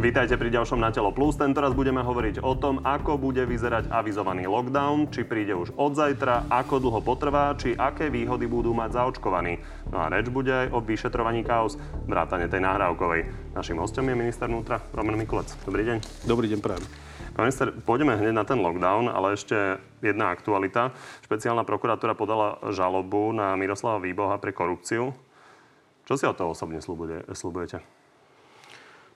[0.00, 1.36] Vítajte pri ďalšom Na telo plus.
[1.36, 6.48] Tentoraz budeme hovoriť o tom, ako bude vyzerať avizovaný lockdown, či príde už od zajtra,
[6.48, 9.60] ako dlho potrvá, či aké výhody budú mať zaočkovaní.
[9.92, 11.76] No a reč bude aj o vyšetrovaní chaos,
[12.08, 13.52] vrátane tej nahrávkovej.
[13.52, 15.52] Našim hostom je minister vnútra Roman Mikulec.
[15.68, 16.24] Dobrý deň.
[16.24, 16.84] Dobrý deň, prajem.
[17.36, 20.96] Pán minister, pôjdeme hneď na ten lockdown, ale ešte jedna aktualita.
[21.28, 25.12] Špeciálna prokuratúra podala žalobu na Miroslava Výboha pre korupciu.
[26.08, 27.99] Čo si o to osobne slúbujete?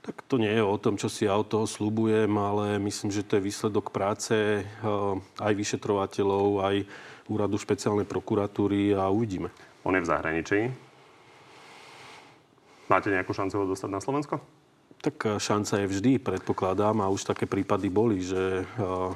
[0.04, 3.24] Tak to nie je o tom, čo si ja od toho slúbujem, ale myslím, že
[3.24, 4.64] to je výsledok práce eh,
[5.40, 6.76] aj vyšetrovateľov, aj
[7.32, 9.48] úradu špeciálnej prokuratúry a uvidíme.
[9.80, 10.58] On je v zahraničí.
[12.92, 14.44] Máte nejakú šancu ho dostať na Slovensko?
[15.00, 19.12] Tak eh, šanca je vždy, predpokladám, a už také prípady boli, že eh,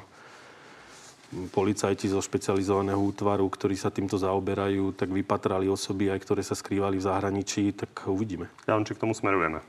[1.53, 6.97] policajti zo špecializovaného útvaru, ktorí sa týmto zaoberajú, tak vypatrali osoby, aj ktoré sa skrývali
[6.97, 8.49] v zahraničí, tak uvidíme.
[8.65, 9.61] Ja či k tomu smerujeme.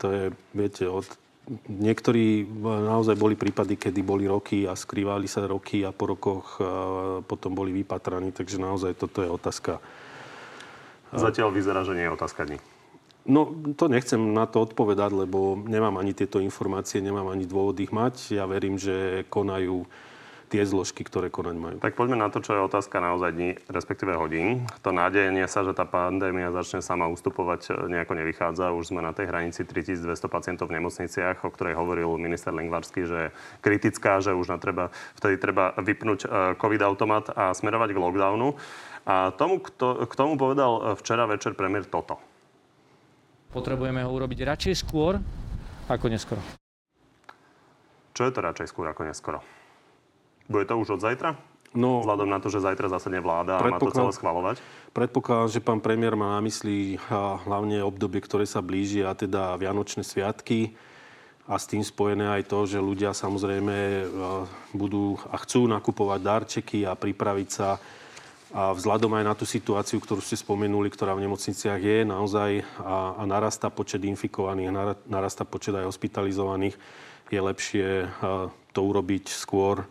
[0.00, 0.24] To je,
[0.56, 1.04] viete, od,
[1.68, 6.70] niektorí naozaj boli prípady, kedy boli roky a skrývali sa roky a po rokoch a
[7.20, 9.76] potom boli vypatraní, takže naozaj toto je otázka.
[11.12, 12.58] Zatiaľ vyzerá, že nie je otázka dní.
[13.28, 17.92] No, to nechcem na to odpovedať, lebo nemám ani tieto informácie, nemám ani dôvod ich
[17.92, 18.32] mať.
[18.32, 19.84] Ja verím, že konajú
[20.50, 21.76] tie zložky, ktoré konať majú.
[21.78, 24.66] Tak poďme na to, čo je otázka naozaj dní, respektíve hodín.
[24.82, 28.74] To nádejenie sa, že tá pandémia začne sama ustupovať, e, nejako nevychádza.
[28.74, 33.18] Už sme na tej hranici 3200 pacientov v nemocniciach, o ktorej hovoril minister Lengvarsky, že
[33.30, 36.28] je kritická, že už treba, vtedy treba vypnúť e,
[36.58, 38.58] COVID-automat a smerovať k lockdownu.
[39.06, 42.18] A tomu, kto, k tomu povedal e, včera večer premiér toto.
[43.54, 45.14] Potrebujeme ho urobiť radšej skôr
[45.86, 46.42] ako neskoro.
[48.10, 49.59] Čo je to radšej skôr ako neskoro?
[50.50, 51.38] Bude to už od zajtra?
[51.70, 54.58] No, Vzhľadom na to, že zajtra zase nevláda a má to celé schvalovať?
[54.90, 56.98] Predpokladám, že pán premiér má na mysli
[57.46, 60.74] hlavne obdobie, ktoré sa blíži, a teda Vianočné sviatky
[61.46, 64.10] a s tým spojené aj to, že ľudia samozrejme
[64.74, 67.78] budú a chcú nakupovať darčeky a pripraviť sa
[68.50, 73.14] a vzhľadom aj na tú situáciu, ktorú ste spomenuli, ktorá v nemocniciach je naozaj a,
[73.14, 74.74] a narastá počet infikovaných,
[75.06, 76.74] narastá počet aj hospitalizovaných,
[77.30, 77.86] je lepšie
[78.74, 79.86] to urobiť skôr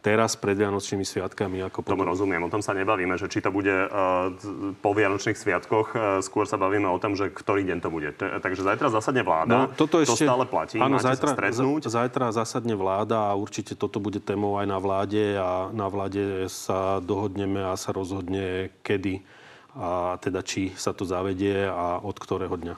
[0.00, 1.60] teraz pred Vianočnými sviatkami.
[1.68, 4.32] Ako Tomu rozumiem, o tom sa nebavíme, že či to bude uh,
[4.80, 8.16] po Vianočných sviatkoch, uh, skôr sa bavíme o tom, že ktorý deň to bude.
[8.16, 11.80] Takže zajtra zasadne vláda, no, toto ešte, to stále platí, áno, máte zajtra, sa stretnúť.
[11.86, 16.98] Zajtra zasadne vláda a určite toto bude témou aj na vláde a na vláde sa
[17.04, 19.22] dohodneme a sa rozhodne, kedy
[19.70, 22.74] a teda či sa to zavedie a od ktorého dňa.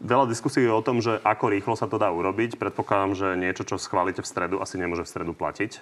[0.00, 2.56] Veľa diskusí je o tom, že ako rýchlo sa to dá urobiť.
[2.56, 5.76] Predpokladám, že niečo, čo schválite v stredu, asi nemôže v stredu platiť.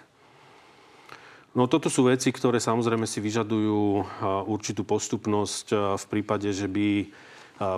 [1.54, 4.02] No toto sú veci, ktoré samozrejme si vyžadujú
[4.50, 5.96] určitú postupnosť.
[6.02, 7.06] V prípade, že by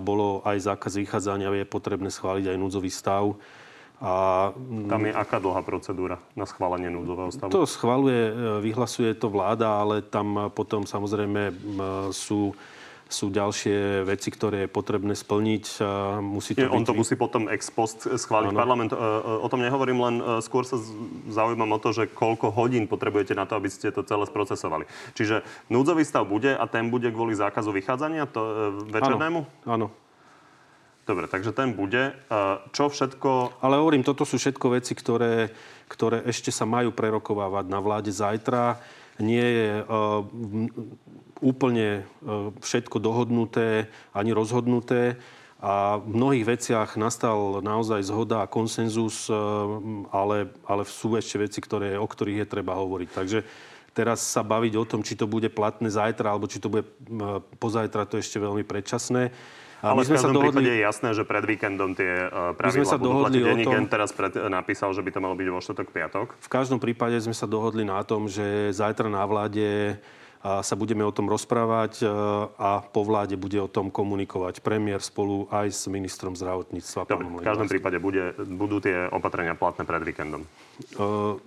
[0.00, 3.36] bolo aj zákaz vychádzania, je potrebné schváliť aj núdzový stav.
[4.00, 4.52] A,
[4.88, 7.52] Tam je aká dlhá procedúra na schválenie núdzového stavu?
[7.52, 8.32] To schvaluje,
[8.64, 11.52] vyhlasuje to vláda, ale tam potom samozrejme
[12.12, 12.56] sú
[13.06, 15.78] sú ďalšie veci, ktoré je potrebné splniť.
[16.18, 16.74] Musí to Nie, byť...
[16.74, 18.58] On to musí potom ex post schváliť ano.
[18.58, 18.90] parlament.
[18.90, 19.00] E, e,
[19.42, 20.74] o tom nehovorím, len e, skôr sa
[21.30, 24.90] zaujímam o to, že koľko hodín potrebujete na to, aby ste to celé sprocesovali.
[25.14, 28.42] Čiže núdzový stav bude a ten bude kvôli zákazu vychádzania to,
[28.90, 29.46] večernému?
[29.70, 29.94] Áno.
[31.06, 32.18] Dobre, takže ten bude.
[32.74, 33.62] Čo všetko...
[33.62, 35.54] Ale hovorím, toto sú všetko veci, ktoré,
[35.86, 38.82] ktoré ešte sa majú prerokovávať na vláde zajtra.
[39.22, 39.70] Nie je
[41.40, 45.20] úplne e, všetko dohodnuté ani rozhodnuté.
[45.56, 49.34] A v mnohých veciach nastal naozaj zhoda a konsenzus, e,
[50.12, 53.08] ale, ale sú ešte veci, ktoré, o ktorých je treba hovoriť.
[53.08, 53.38] Takže
[53.96, 56.84] teraz sa baviť o tom, či to bude platné zajtra, alebo či to bude
[57.56, 59.32] pozajtra, to je ešte veľmi predčasné.
[59.84, 60.72] A Ale sme v každom sa dohodli...
[60.72, 63.42] je jasné, že pred víkendom tie e, pravidlá budú platiť.
[63.64, 63.84] Tom...
[63.88, 66.26] teraz pred, napísal, že by to malo byť vo štotok piatok.
[66.40, 70.00] V každom prípade sme sa dohodli na tom, že zajtra na vláde
[70.46, 72.06] sa budeme o tom rozprávať e,
[72.60, 77.08] a po vláde bude o tom komunikovať premiér spolu aj s ministrom zdravotníctva.
[77.08, 80.44] Dobre, v každom prípade bude, budú tie opatrenia platné pred víkendom.
[80.94, 81.40] Uh,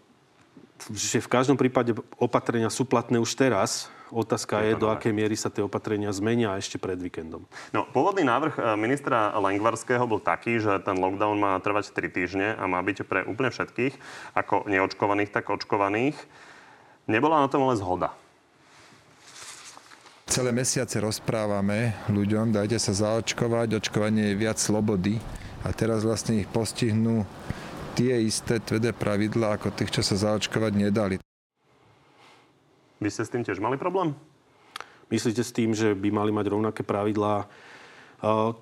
[0.88, 3.92] že v každom prípade opatrenia sú platné už teraz.
[4.10, 7.46] Otázka je, je do akej miery sa tie opatrenia zmenia ešte pred víkendom.
[7.70, 12.48] No, pôvodný návrh e, ministra Lengvarského bol taký, že ten lockdown má trvať 3 týždne
[12.58, 13.94] a má byť pre úplne všetkých,
[14.34, 16.18] ako neočkovaných, tak očkovaných.
[17.06, 18.18] Nebola na tom ale zhoda.
[20.30, 25.18] Celé mesiace rozprávame ľuďom, dajte sa zaočkovať, očkovanie je viac slobody
[25.66, 27.26] a teraz vlastne ich postihnú
[27.98, 31.16] tie isté tvrdé pravidlá ako tých, čo sa zaočkovať nedali.
[33.02, 34.14] Vy ste s tým tiež mali problém?
[35.10, 37.50] Myslíte s tým, že by mali mať rovnaké pravidlá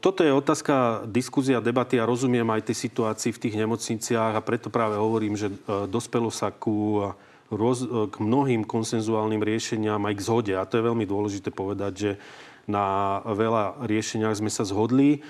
[0.05, 4.69] Toto je otázka diskuzia, debaty a rozumiem aj tej situácii v tých nemocniciach a preto
[4.69, 5.49] práve hovorím, že
[5.89, 7.09] dospelo sa ku
[7.51, 10.53] roz, k mnohým konsenzuálnym riešeniam aj k zhode.
[10.55, 12.11] A to je veľmi dôležité povedať, že
[12.67, 15.23] na veľa riešeniach sme sa zhodli.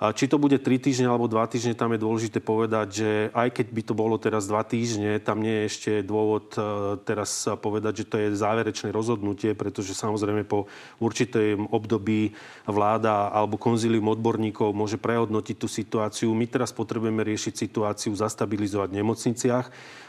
[0.00, 3.66] Či to bude 3 týždne alebo 2 týždne, tam je dôležité povedať, že aj keď
[3.68, 6.60] by to bolo teraz 2 týždne, tam nie je ešte dôvod e,
[7.04, 10.72] teraz povedať, že to je záverečné rozhodnutie, pretože samozrejme po
[11.04, 12.32] určitém období
[12.64, 16.32] vláda alebo konzílium odborníkov môže prehodnotiť tú situáciu.
[16.32, 19.66] My teraz potrebujeme riešiť situáciu, zastabilizovať v nemocniciach.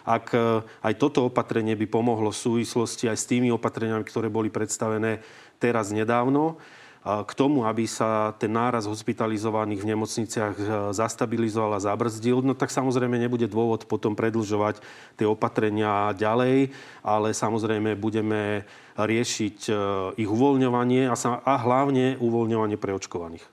[0.07, 4.47] Ak e, aj toto opatrenie by pomohlo v súvislosti aj s tými opatreniami, ktoré boli
[4.47, 5.19] predstavené
[5.59, 6.63] teraz nedávno,
[7.01, 10.63] k tomu, aby sa ten náraz hospitalizovaných v nemocniciach e,
[10.93, 14.85] zastabilizoval a zabrzdil, no tak samozrejme nebude dôvod potom predlžovať
[15.17, 16.69] tie opatrenia ďalej,
[17.01, 18.69] ale samozrejme budeme
[19.01, 19.73] riešiť e,
[20.21, 23.49] ich uvoľňovanie a, sa, a hlavne uvoľňovanie preočkovaných.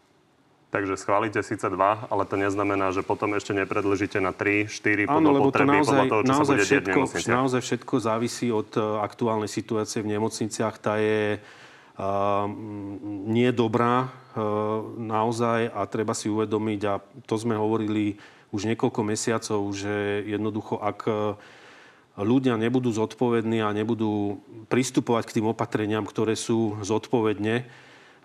[0.69, 5.17] Takže schválite síce dva, ale to neznamená, že potom ešte nepredlžíte na 3, 4 podľa
[5.17, 6.99] Áno, lebo to naozaj, podľa toho, čo naozaj sa bude všetko,
[7.33, 10.77] naozaj všetko závisí od e, aktuálnej situácie v nemocniciach.
[10.77, 11.41] Tá je
[13.27, 14.09] nie dobrá e,
[15.03, 18.23] naozaj a treba si uvedomiť, a to sme hovorili
[18.55, 21.13] už niekoľko mesiacov, že jednoducho, ak e,
[22.23, 24.39] ľudia nebudú zodpovední a nebudú
[24.71, 27.67] pristupovať k tým opatreniam, ktoré sú zodpovedne,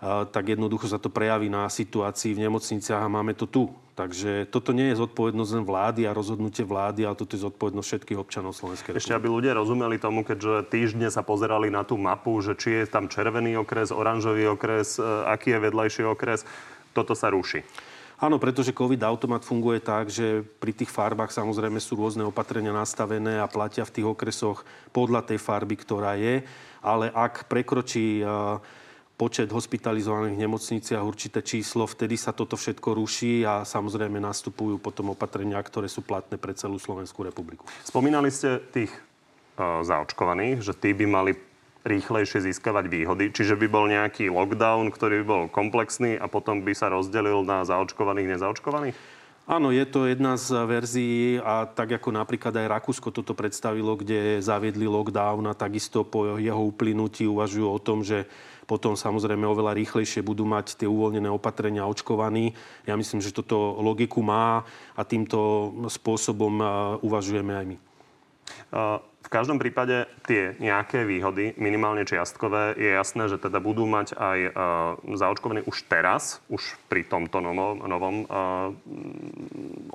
[0.04, 3.72] tak jednoducho sa to prejaví na situácii v nemocniciach a máme to tu.
[3.94, 8.18] Takže toto nie je zodpovednosť len vlády a rozhodnutie vlády, ale toto je zodpovednosť všetkých
[8.18, 9.06] občanov Slovenskej republiky.
[9.06, 12.90] Ešte aby ľudia rozumeli tomu, keďže týždne sa pozerali na tú mapu, že či je
[12.90, 16.42] tam červený okres, oranžový okres, e, aký je vedľajší okres,
[16.90, 17.62] toto sa ruší.
[18.18, 23.38] Áno, pretože COVID automat funguje tak, že pri tých farbách samozrejme sú rôzne opatrenia nastavené
[23.38, 26.42] a platia v tých okresoch podľa tej farby, ktorá je.
[26.82, 28.62] Ale ak prekročí uh,
[29.14, 35.14] počet hospitalizovaných v nemocniciach určité číslo, vtedy sa toto všetko ruší a samozrejme nastupujú potom
[35.14, 37.62] opatrenia, ktoré sú platné pre celú Slovenskú republiku.
[37.86, 41.32] Spomínali ste tých uh, zaočkovaných, že tí by mali
[41.84, 43.28] rýchlejšie získavať výhody.
[43.28, 47.62] Čiže by bol nejaký lockdown, ktorý by bol komplexný a potom by sa rozdelil na
[47.62, 48.96] zaočkovaných, nezaočkovaných?
[49.44, 54.40] Áno, je to jedna z verzií a tak ako napríklad aj Rakúsko toto predstavilo, kde
[54.40, 58.24] zaviedli lockdown a takisto po jeho uplynutí uvažujú o tom, že
[58.64, 62.56] potom samozrejme oveľa rýchlejšie budú mať tie uvoľnené opatrenia očkovaní.
[62.88, 64.64] Ja myslím, že toto logiku má
[64.96, 66.60] a týmto spôsobom
[67.04, 67.76] uvažujeme aj my.
[69.24, 74.38] V každom prípade tie nejaké výhody, minimálne čiastkové, je jasné, že teda budú mať aj
[75.16, 78.16] zaočkovaní už teraz, už pri tomto novom, novom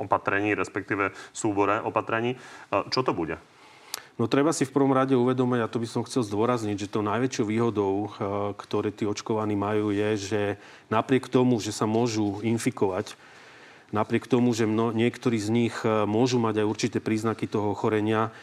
[0.02, 2.42] opatrení, respektíve súbore opatrení.
[2.90, 3.38] Čo to bude?
[4.20, 7.00] No treba si v prvom rade uvedomiť, a to by som chcel zdôrazniť, že to
[7.00, 8.10] najväčšou výhodou, eh,
[8.60, 10.42] ktoré tí očkovaní majú, je, že
[10.92, 13.16] napriek tomu, že sa môžu infikovať,
[13.96, 18.36] napriek tomu, že mno, niektorí z nich eh, môžu mať aj určité príznaky toho ochorenia,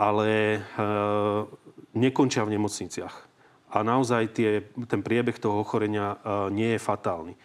[0.00, 0.58] ale e,
[1.92, 3.14] nekončia v nemocniciach.
[3.70, 7.36] A naozaj tie, ten priebeh toho ochorenia e, nie je fatálny.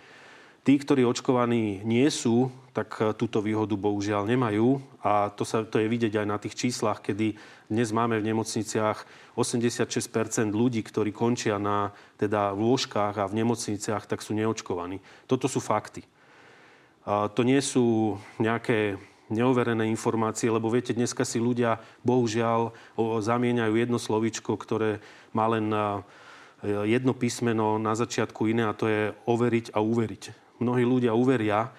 [0.63, 4.83] Tí, ktorí očkovaní nie sú, tak e, túto výhodu bohužiaľ nemajú.
[4.99, 7.39] A to, sa, to je vidieť aj na tých číslach, kedy
[7.71, 9.07] dnes máme v nemocniciach
[9.39, 14.99] 86% ľudí, ktorí končia na teda v lôžkách a v nemocniciach, tak sú neočkovaní.
[15.23, 16.03] Toto sú fakty.
[17.07, 18.99] A to nie sú nejaké
[19.31, 22.75] neoverené informácie, lebo viete, dneska si ľudia bohužiaľ
[23.23, 26.03] zamieňajú jedno slovíčko, ktoré má len e,
[26.91, 31.71] jedno písmeno na začiatku iné a to je overiť a uveriť mnohí ľudia uveria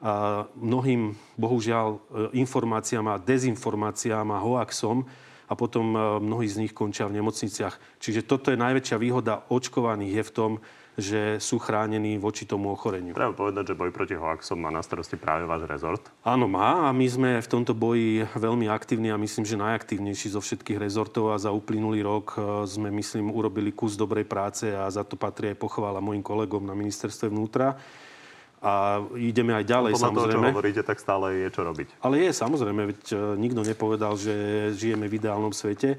[0.00, 1.98] a mnohým, bohužiaľ, e,
[2.40, 5.04] informáciám a dezinformáciám a hoaxom
[5.44, 8.00] a potom e, mnohí z nich končia v nemocniciach.
[8.00, 10.52] Čiže toto je najväčšia výhoda očkovaných je v tom,
[10.96, 13.12] že sú chránení voči tomu ochoreniu.
[13.12, 16.02] Treba povedať, že boj proti hoaxom má na starosti práve váš rezort.
[16.24, 20.40] Áno, má a my sme v tomto boji veľmi aktívni a myslím, že najaktívnejší zo
[20.40, 25.04] všetkých rezortov a za uplynulý rok e, sme, myslím, urobili kus dobrej práce a za
[25.04, 27.76] to patrí aj pochvála mojim kolegom na ministerstve vnútra
[28.60, 30.36] a ideme aj ďalej, Podľa samozrejme.
[30.36, 31.88] toho, čo hovoríte, tak stále je čo robiť.
[32.04, 34.34] Ale je, samozrejme, veď e, nikto nepovedal, že
[34.76, 35.96] žijeme v ideálnom svete,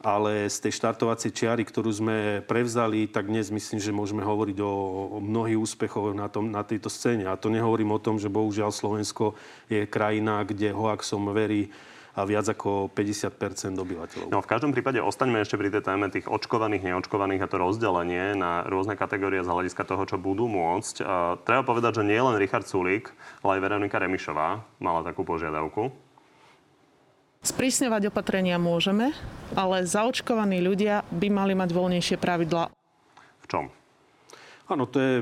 [0.00, 4.72] ale z tej štartovacej čiary, ktorú sme prevzali, tak dnes myslím, že môžeme hovoriť o,
[5.14, 7.28] o mnohých úspechoch na, tom, na tejto scéne.
[7.28, 9.36] A to nehovorím o tom, že bohužiaľ Slovensko
[9.68, 11.68] je krajina, kde hoaxom verí
[12.12, 14.28] a viac ako 50% obyvateľov.
[14.28, 18.36] No v každom prípade ostaňme ešte pri tej téme tých očkovaných, neočkovaných a to rozdelenie
[18.36, 20.94] na rôzne kategórie z hľadiska toho, čo budú môcť.
[21.00, 25.88] A treba povedať, že nie len Richard Sulík, ale aj Veronika Remišová mala takú požiadavku.
[27.42, 29.10] Sprísňovať opatrenia môžeme,
[29.58, 32.70] ale zaočkovaní ľudia by mali mať voľnejšie pravidla.
[33.42, 33.64] V čom?
[34.70, 35.14] Áno, to je,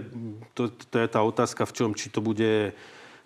[0.53, 2.77] to, to je tá otázka, v čom, či to bude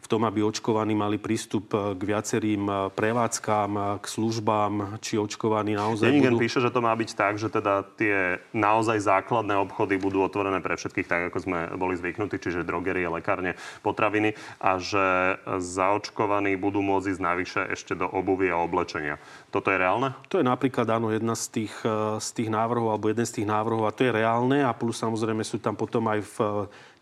[0.05, 5.17] v tom, aby očkovaní mali prístup eh, k viacerým eh, prevádzkám, eh, k službám, či
[5.17, 6.45] očkovaní naozaj Denigen budú...
[6.45, 10.77] píše, že to má byť tak, že teda tie naozaj základné obchody budú otvorené pre
[10.77, 17.17] všetkých, tak ako sme boli zvyknutí, čiže drogerie, lekárne, potraviny a že zaočkovaní budú môcť
[17.17, 19.17] ísť navyše ešte do obuvy a oblečenia.
[19.49, 20.13] Toto je reálne?
[20.29, 21.75] To je napríklad áno, jedna z tých,
[22.19, 25.47] z tých návrhov, alebo jeden z tých návrhov a to je reálne a plus samozrejme
[25.47, 26.37] sú tam potom aj v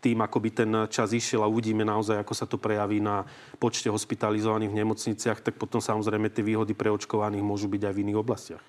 [0.03, 3.23] tým, ako by ten čas išiel a uvidíme naozaj, ako sa to prejaví na
[3.55, 8.01] počte hospitalizovaných v nemocniciach, tak potom samozrejme tie výhody pre očkovaných môžu byť aj v
[8.03, 8.63] iných oblastiach.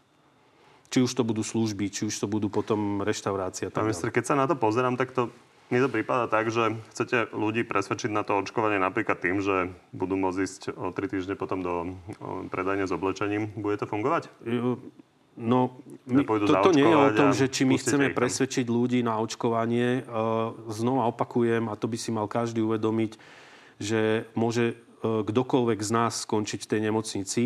[0.94, 3.74] Či už to budú služby, či už to budú potom reštaurácia.
[3.74, 5.34] Pán minister, keď sa na to pozerám, tak to
[5.72, 10.14] mi to prípada tak, že chcete ľudí presvedčiť na to očkovanie napríklad tým, že budú
[10.14, 11.98] môcť ísť o tri týždne potom do
[12.52, 13.50] predajne s oblečením.
[13.58, 14.30] Bude to fungovať?
[15.34, 20.00] No, my, toto nie je o tom, že či my chceme presvedčiť ľudí na očkovanie.
[20.00, 20.02] E,
[20.70, 23.18] znova opakujem, a to by si mal každý uvedomiť,
[23.82, 27.42] že môže e, kdokoľvek z nás skončiť v tej nemocnici.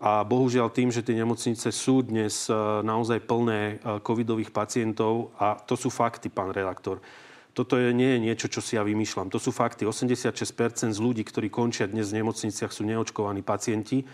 [0.00, 5.76] A bohužiaľ tým, že tie nemocnice sú dnes e, naozaj plné covidových pacientov, a to
[5.76, 7.04] sú fakty, pán redaktor,
[7.50, 9.28] toto je, nie je niečo, čo si ja vymýšľam.
[9.34, 9.82] To sú fakty.
[9.82, 10.32] 86%
[10.94, 14.06] z ľudí, ktorí končia dnes v nemocniciach, sú neočkovaní pacienti.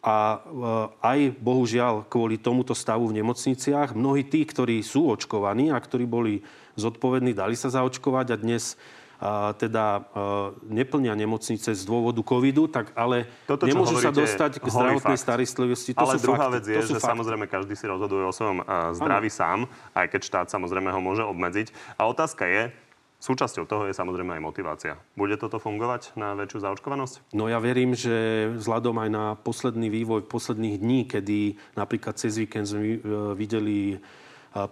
[0.00, 5.76] A eh, aj bohužiaľ kvôli tomuto stavu v nemocniciach mnohí tí, ktorí sú očkovaní a
[5.76, 6.40] ktorí boli
[6.80, 8.80] zodpovední, dali sa zaočkovať a dnes
[9.20, 14.08] a eh, teda a, eh, neplnia nemocnice z dôvodu covidu, tak ale Toto, nemôžu sa
[14.08, 15.92] dostať k zdravotnej starostlivosti.
[15.92, 16.56] To ale sú druhá fakty.
[16.56, 17.10] vec je, že fakty.
[17.12, 18.64] samozrejme každý si rozhoduje o svojom
[18.96, 19.36] zdraví ano.
[19.36, 19.58] sám,
[19.92, 21.76] aj keď štát samozrejme ho môže obmedziť.
[22.00, 22.72] A otázka je,
[23.20, 24.96] Súčasťou toho je samozrejme aj motivácia.
[25.12, 27.36] Bude toto fungovať na väčšiu zaočkovanosť?
[27.36, 32.64] No ja verím, že vzhľadom aj na posledný vývoj posledných dní, kedy napríklad cez víkend
[32.64, 32.98] sme e,
[33.36, 33.96] videli e,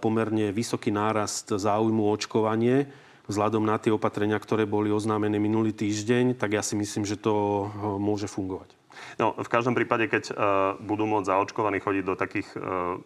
[0.01, 2.89] pomerne vysoký nárast záujmu očkovanie,
[3.29, 7.69] vzhľadom na tie opatrenia, ktoré boli oznámené minulý týždeň, tak ja si myslím, že to
[7.69, 8.79] e, môže fungovať.
[9.19, 10.37] No, v každom prípade, keď uh,
[10.83, 12.99] budú môcť zaočkovaní chodiť do takých uh,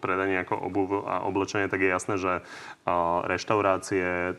[0.00, 2.40] predaní ako obuv a oblečenie, tak je jasné, že
[3.28, 4.36] reštaurácie, uh,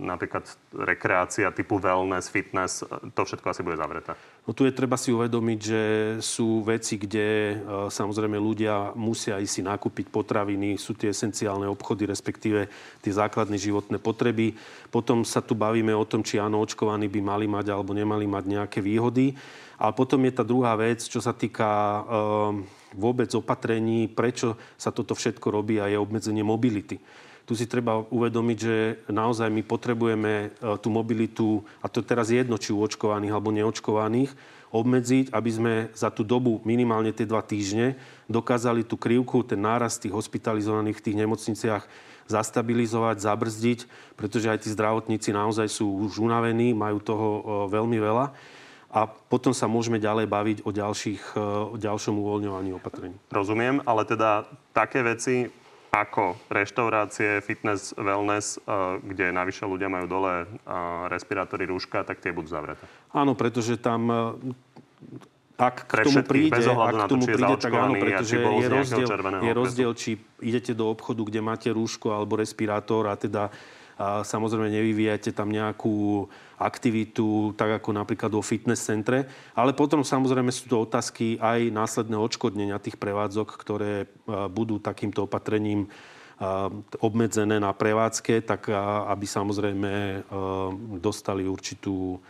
[0.00, 4.16] napríklad rekreácia typu wellness, fitness, uh, to všetko asi bude zavreté.
[4.46, 5.82] No tu je treba si uvedomiť, že
[6.24, 12.08] sú veci, kde uh, samozrejme ľudia musia ísť si nakúpiť potraviny, sú tie esenciálne obchody,
[12.08, 12.68] respektíve
[13.00, 14.56] tie základné životné potreby.
[14.88, 18.44] Potom sa tu bavíme o tom, či áno, očkovaní by mali mať alebo nemali mať
[18.44, 19.36] nejaké výhody.
[19.76, 22.00] A potom je tá druhá vec, čo sa týka
[22.94, 27.02] vôbec opatrení, prečo sa toto všetko robí a je obmedzenie mobility.
[27.46, 28.76] Tu si treba uvedomiť, že
[29.06, 30.46] naozaj my potrebujeme e,
[30.82, 34.34] tú mobilitu, a to teraz jedno, či u očkovaných alebo neočkovaných,
[34.74, 37.94] obmedziť, aby sme za tú dobu, minimálne tie dva týždne,
[38.26, 41.84] dokázali tú krivku, ten nárast tých hospitalizovaných v tých nemocniciach
[42.26, 43.78] zastabilizovať, zabrzdiť,
[44.18, 47.40] pretože aj tí zdravotníci naozaj sú už unavení, majú toho e,
[47.70, 48.26] veľmi veľa
[48.96, 53.12] a potom sa môžeme ďalej baviť o, ďalších, e, o ďalšom uvoľňovaní opatrení.
[53.28, 55.52] Rozumiem, ale teda také veci
[55.92, 58.60] ako reštaurácie, fitness, wellness, e,
[59.04, 60.46] kde navyše ľudia majú dole e,
[61.12, 62.88] respirátory, rúška, tak tie budú zavreté.
[63.12, 64.08] Áno, pretože tam
[65.56, 69.08] ak k tomu príde, ak k tomu to, príde, tak áno, pretože je rozdiel,
[69.40, 73.48] je rozdiel, či idete do obchodu, kde máte rúško alebo respirátor a teda
[73.96, 76.28] a samozrejme nevyvíjate tam nejakú
[76.60, 79.24] aktivitu, tak ako napríklad vo fitness centre.
[79.56, 84.04] Ale potom samozrejme sú to otázky aj následného odškodnenia tých prevádzok, ktoré
[84.52, 85.88] budú takýmto opatrením
[87.00, 88.68] obmedzené na prevádzke, tak
[89.08, 90.24] aby samozrejme
[91.00, 92.20] dostali určitú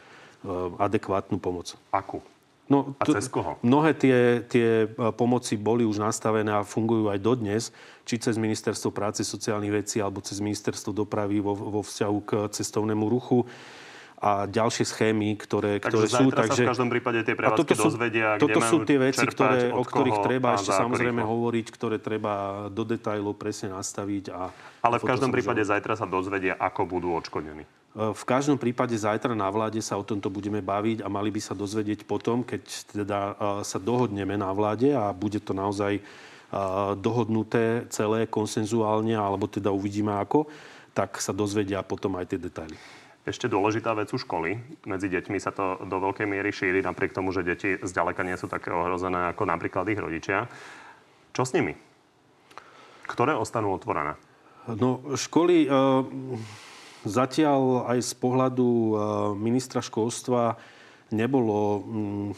[0.78, 1.74] adekvátnu pomoc.
[1.90, 2.22] Akú?
[2.66, 3.62] No, a cez koho?
[3.62, 7.70] Mnohé tie, tie e, pomoci boli už nastavené a fungujú aj dodnes,
[8.02, 13.06] či cez Ministerstvo práce, sociálnych vecí alebo cez Ministerstvo dopravy vo, vo vzťahu k cestovnému
[13.06, 13.46] ruchu
[14.16, 16.26] a ďalšie schémy, ktoré, takže ktoré sú.
[16.32, 19.70] Takže sa v každom prípade tie prevádzky toto sú, dozvedia, Toto sú tie veci, ktoré,
[19.70, 21.32] o ktorých treba ešte samozrejme rýchlo.
[21.36, 24.24] hovoriť, ktoré treba do detajlov presne nastaviť.
[24.32, 24.48] A
[24.80, 27.68] Ale v každom prípade zajtra sa dozvedia, ako budú odškodnení.
[27.96, 31.56] V každom prípade zajtra na vláde sa o tomto budeme baviť a mali by sa
[31.56, 33.20] dozvedieť potom, keď teda
[33.64, 36.04] sa dohodneme na vláde a bude to naozaj
[37.00, 40.44] dohodnuté celé konsenzuálne, alebo teda uvidíme ako,
[40.92, 42.76] tak sa dozvedia potom aj tie detaily.
[43.24, 44.60] Ešte dôležitá vec sú školy.
[44.84, 48.44] Medzi deťmi sa to do veľkej miery šíri, napriek tomu, že deti zďaleka nie sú
[48.44, 50.44] také ohrozené ako napríklad ich rodičia.
[51.32, 51.72] Čo s nimi?
[53.08, 54.20] Ktoré ostanú otvorené?
[54.68, 55.64] No, školy...
[55.64, 56.65] Uh
[57.06, 58.92] Zatiaľ aj z pohľadu e,
[59.38, 60.58] ministra školstva
[61.14, 62.30] nebolo mm,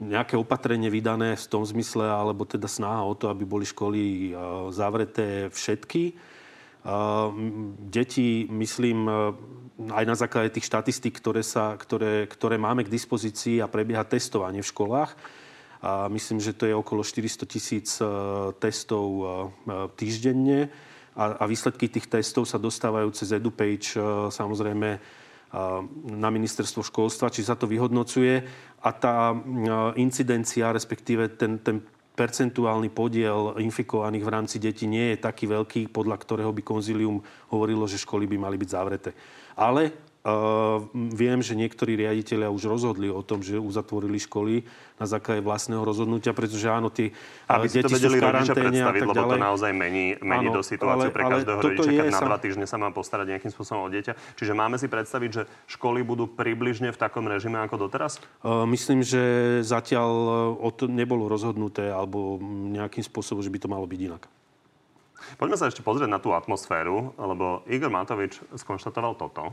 [0.00, 4.28] nejaké opatrenie vydané v tom zmysle, alebo teda snaha o to, aby boli školy e,
[4.72, 6.34] zavreté všetky.
[7.90, 9.10] Deti, myslím,
[9.90, 14.62] aj na základe tých štatistík, ktoré, sa, ktoré, ktoré máme k dispozícii a prebieha testovanie
[14.62, 15.10] v školách,
[15.82, 17.98] a myslím, že to je okolo 400 tisíc
[18.62, 19.06] testov
[19.98, 20.70] týždenne
[21.16, 23.96] a, a výsledky tých testov sa dostávajú cez EduPage
[24.28, 25.00] samozrejme
[26.12, 28.44] na ministerstvo školstva, či sa to vyhodnocuje
[28.82, 29.32] a tá
[29.96, 31.80] incidencia, respektíve ten, ten
[32.16, 37.20] percentuálny podiel infikovaných v rámci detí nie je taký veľký, podľa ktorého by konzilium
[37.52, 39.10] hovorilo, že školy by mali byť zavreté.
[39.56, 39.92] Ale
[40.92, 44.66] viem, že niektorí riaditeľia už rozhodli o tom, že uzatvorili školy
[44.98, 47.14] na základe vlastného rozhodnutia, pretože áno, tie
[47.46, 49.12] Aby deti to sú v karanténe a tak ďalej.
[49.12, 52.38] lebo to naozaj mení, mení áno, do situácie ale, pre každého rodiča, keď na dva
[52.40, 54.12] týždne sa má postarať nejakým spôsobom o dieťa.
[54.34, 58.18] Čiže máme si predstaviť, že školy budú približne v takom režime ako doteraz?
[58.66, 59.20] Myslím, že
[59.62, 60.10] zatiaľ
[60.58, 62.40] o to nebolo rozhodnuté alebo
[62.72, 64.26] nejakým spôsobom, že by to malo byť inak.
[65.36, 69.52] Poďme sa ešte pozrieť na tú atmosféru, lebo Igor Matovič skonštatoval toto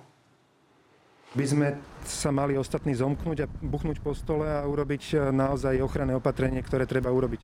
[1.34, 1.68] by sme
[2.06, 6.86] sa mali ostatní zomknúť a buchnúť po stole a urobiť e, naozaj ochranné opatrenie, ktoré
[6.86, 7.42] treba urobiť.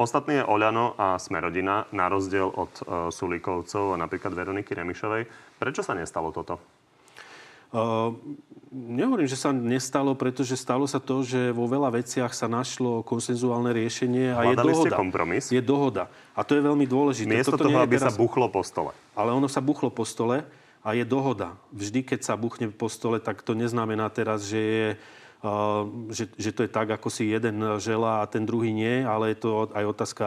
[0.00, 5.28] Ostatný je Oľano a Smerodina, na rozdiel od uh, Sulíkovcov a napríklad Veroniky Remišovej.
[5.60, 6.56] Prečo sa nestalo toto?
[7.68, 8.16] Uh,
[8.72, 13.76] nehovorím, že sa nestalo, pretože stalo sa to, že vo veľa veciach sa našlo konsenzuálne
[13.76, 14.88] riešenie a Hľadali je dohoda.
[14.88, 15.44] ste kompromis?
[15.52, 16.08] Je dohoda.
[16.32, 17.28] A to je veľmi dôležité.
[17.28, 18.10] Miesto Toto toho, aby teraz...
[18.10, 18.96] sa buchlo po stole.
[19.12, 20.48] Ale ono sa buchlo po stole
[20.80, 21.60] a je dohoda.
[21.72, 24.88] Vždy, keď sa buchne po stole, tak to neznamená teraz, že je
[25.40, 29.32] Uh, že, že to je tak, ako si jeden želá a ten druhý nie, ale
[29.32, 30.26] je to aj otázka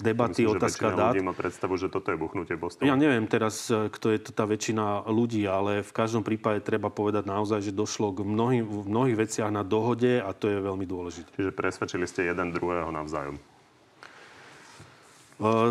[0.00, 1.12] debaty, Myslím, otázka že dát.
[1.12, 2.88] ľudí má predstavu, že toto je buchnutie po stole.
[2.88, 7.28] Ja neviem teraz, kto je to tá väčšina ľudí, ale v každom prípade treba povedať
[7.28, 11.28] naozaj, že došlo k mnohým, v mnohých veciach na dohode a to je veľmi dôležité.
[11.36, 13.36] Čiže presvedčili ste jeden druhého navzájom.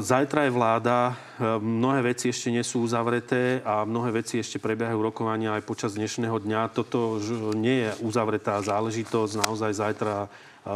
[0.03, 1.15] Zajtra je vláda,
[1.63, 6.35] mnohé veci ešte nie sú uzavreté a mnohé veci ešte prebiehajú rokovania aj počas dnešného
[6.35, 6.75] dňa.
[6.75, 7.15] Toto
[7.55, 10.27] nie je uzavretá záležitosť, naozaj zajtra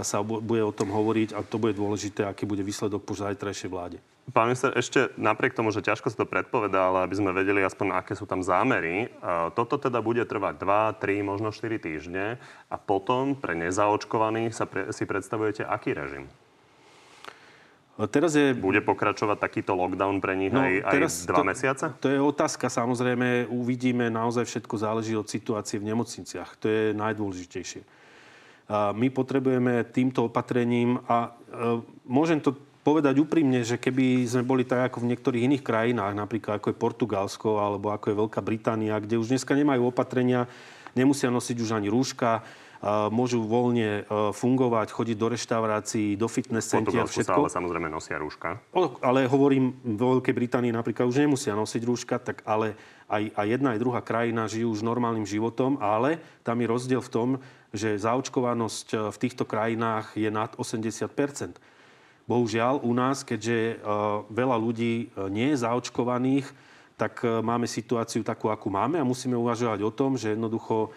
[0.07, 3.99] sa bude o tom hovoriť a to bude dôležité, aký bude výsledok po zajtrajšej vláde.
[4.31, 7.91] Pán minister, ešte napriek tomu, že ťažko sa to predpovedá, ale aby sme vedeli aspoň,
[7.91, 9.11] aké sú tam zámery,
[9.51, 12.39] toto teda bude trvať 2, 3, možno 4 týždne
[12.71, 16.31] a potom pre nezaočkovaných sa pre, si predstavujete aký režim?
[17.97, 18.53] Teraz je...
[18.53, 21.85] Bude pokračovať takýto lockdown pre nich no, aj, aj dva to, mesiace?
[21.97, 22.69] To je otázka.
[22.69, 24.13] Samozrejme, uvidíme.
[24.13, 26.61] Naozaj všetko záleží od situácie v nemocniciach.
[26.61, 27.81] To je najdôležitejšie.
[28.69, 32.53] A my potrebujeme týmto opatrením a e, môžem to
[32.85, 36.77] povedať úprimne, že keby sme boli tak ako v niektorých iných krajinách, napríklad ako je
[36.79, 40.47] Portugalsko alebo ako je Veľká Británia, kde už dneska nemajú opatrenia,
[40.95, 42.43] nemusia nosiť už ani rúška,
[43.09, 47.33] môžu voľne e, fungovať, chodiť do reštaurácií, do fitness centier, všetko.
[47.33, 48.61] ale samozrejme nosia rúška.
[49.01, 52.77] Ale hovorím, vo Veľkej Británii napríklad už nemusia nosiť rúška, tak ale
[53.09, 57.09] aj, aj jedna, aj druhá krajina žijú už normálnym životom, ale tam je rozdiel v
[57.09, 57.29] tom,
[57.73, 61.57] že zaočkovanosť e, v týchto krajinách je nad 80%
[62.27, 63.75] Bohužiaľ, u nás, keďže e,
[64.27, 66.45] veľa ľudí nie je zaočkovaných,
[66.97, 70.89] tak máme situáciu takú, akú máme a musíme uvažovať o tom, že jednoducho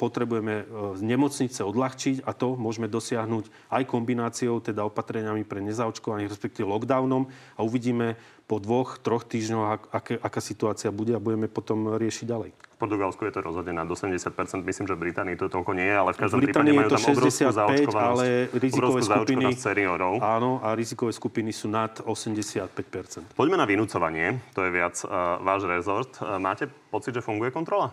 [0.00, 0.64] potrebujeme e,
[1.04, 7.60] nemocnice odľahčiť a to môžeme dosiahnuť aj kombináciou, teda opatreniami pre nezaočkovaných, respektíve lockdownom a
[7.60, 8.16] uvidíme
[8.48, 12.50] po dvoch, troch týždňoch, ak, aká situácia bude a budeme potom riešiť ďalej.
[12.56, 15.96] V Portugalsku je to rozhodne na 80% Myslím, že v Británii to toľko nie je,
[15.98, 20.22] ale v každom v prípade majú tam 65, ale rizikové skupiny, seniorov.
[20.24, 24.40] Áno, a rizikové skupiny sú nad 85% Poďme na vynúcovanie.
[24.56, 26.16] To je viac uh, váš rezort.
[26.22, 27.92] Uh, máte pocit, že funguje kontrola?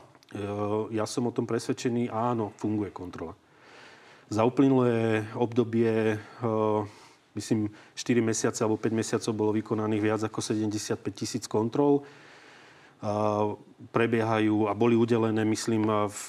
[0.90, 3.38] Ja som o tom presvedčený, áno, funguje kontrola.
[4.26, 6.18] Za uplynulé obdobie,
[7.38, 12.02] myslím, 4 mesiace alebo 5 mesiacov bolo vykonaných viac ako 75 tisíc kontrol.
[13.94, 16.28] Prebiehajú a boli udelené, myslím, v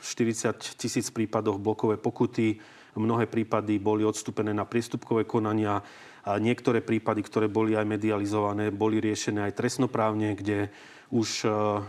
[0.00, 2.56] 40 tisíc prípadoch blokové pokuty.
[2.96, 5.84] Mnohé prípady boli odstúpené na priestupkové konania
[6.24, 10.72] a niektoré prípady, ktoré boli aj medializované, boli riešené aj trestnoprávne, kde
[11.10, 11.82] už eh, eh,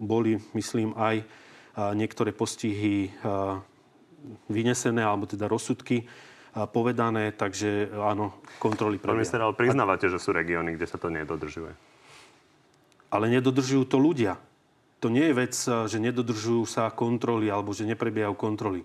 [0.00, 1.26] boli, myslím, aj eh,
[1.94, 3.12] niektoré postihy
[4.50, 6.02] vynesené, alebo teda rozsudky
[6.74, 9.12] povedané, takže áno, kontroly prebiehajú.
[9.12, 11.70] Pán minister, ale priznávate, že sú regióny, kde sa to nedodržuje?
[13.12, 14.40] Ale nedodržujú to ľudia.
[15.04, 18.82] To nie je vec, že nedodržujú sa kontroly alebo že neprebiehajú kontroly.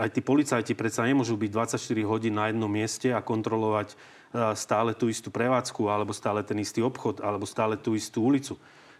[0.00, 3.94] Aj tí policajti predsa nemôžu byť 24 hodín na jednom mieste a kontrolovať
[4.56, 8.56] stále tú istú prevádzku alebo stále ten istý obchod alebo stále tú istú ulicu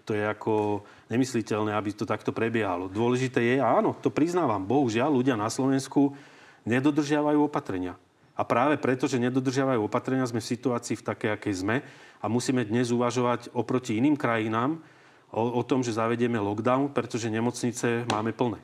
[0.08, 0.80] to je ako
[1.12, 2.88] nemysliteľné, aby to takto prebiehalo.
[2.88, 6.16] Dôležité je, áno, to priznávam, bohužiaľ ľudia na Slovensku
[6.64, 8.00] nedodržiavajú opatrenia.
[8.32, 11.76] A práve preto, že nedodržiavajú opatrenia, sme v situácii v takej, akej sme.
[12.24, 14.80] A musíme dnes uvažovať oproti iným krajinám
[15.28, 18.62] o, o tom, že zavedieme lockdown, pretože nemocnice máme plné.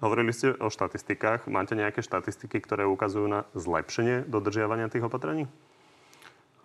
[0.00, 1.50] Hovorili ste o štatistikách.
[1.52, 5.50] Máte nejaké štatistiky, ktoré ukazujú na zlepšenie dodržiavania tých opatrení?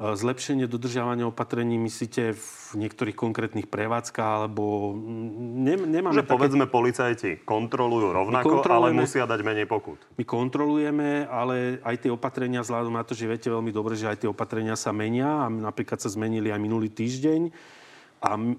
[0.02, 6.34] Zlepšenie dodržiavania opatrení myslíte v niektorých konkrétnych prevádzkach, alebo ne, nemáme Že také...
[6.34, 10.02] povedzme, policajti kontrolujú rovnako, ale musia dať menej pokut.
[10.18, 14.26] My kontrolujeme, ale aj tie opatrenia, vzhľadom na to, že viete veľmi dobre, že aj
[14.26, 17.54] tie opatrenia sa menia a napríklad sa zmenili aj minulý týždeň
[18.26, 18.54] a e,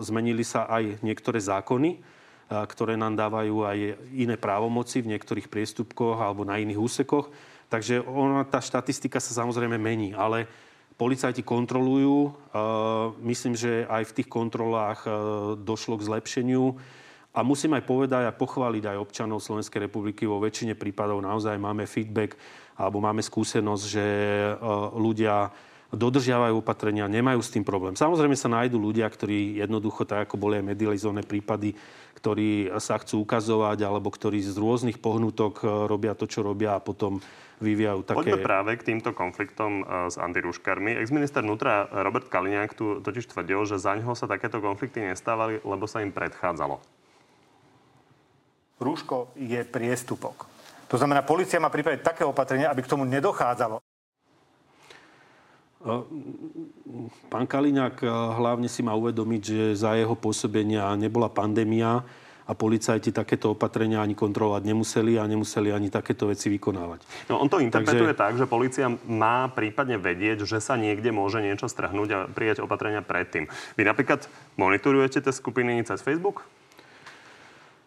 [0.00, 1.98] zmenili sa aj niektoré zákony, e,
[2.48, 3.78] ktoré nám dávajú aj
[4.16, 7.28] iné právomoci v niektorých priestupkoch alebo na iných úsekoch.
[7.72, 10.44] Takže ona, tá štatistika sa samozrejme mení, ale
[11.00, 12.36] policajti kontrolujú.
[13.24, 15.08] Myslím, že aj v tých kontrolách
[15.56, 16.76] došlo k zlepšeniu.
[17.32, 20.28] A musím aj povedať a pochváliť aj občanov Slovenskej republiky.
[20.28, 22.36] Vo väčšine prípadov naozaj máme feedback
[22.76, 24.06] alebo máme skúsenosť, že
[24.92, 25.48] ľudia
[25.92, 27.96] dodržiavajú opatrenia, nemajú s tým problém.
[27.96, 31.72] Samozrejme sa nájdú ľudia, ktorí jednoducho, tak ako boli aj medializované prípady,
[32.20, 37.20] ktorí sa chcú ukazovať alebo ktorí z rôznych pohnutok robia to, čo robia a potom
[37.62, 38.18] vyvíjajú také...
[38.18, 40.98] Poďme práve k týmto konfliktom e, s antirúškarmi.
[40.98, 45.86] Ex-minister vnútra Robert Kaliňák tu totiž tvrdil, že za ňoho sa takéto konflikty nestávali, lebo
[45.86, 46.82] sa im predchádzalo.
[48.82, 50.50] Rúško je priestupok.
[50.90, 53.78] To znamená, policia má pripraviť také opatrenia, aby k tomu nedochádzalo.
[53.78, 53.82] E,
[57.30, 62.02] pán Kaliňák e, hlavne si má uvedomiť, že za jeho pôsobenia nebola pandémia
[62.52, 67.32] a policajti takéto opatrenia ani kontrolovať nemuseli a nemuseli ani takéto veci vykonávať.
[67.32, 68.20] No on to interpretuje Takže...
[68.20, 73.00] tak, že policia má prípadne vedieť, že sa niekde môže niečo strhnúť a prijať opatrenia
[73.00, 73.48] predtým.
[73.80, 74.28] Vy napríklad
[74.60, 76.44] monitorujete tie skupiny cez Facebook?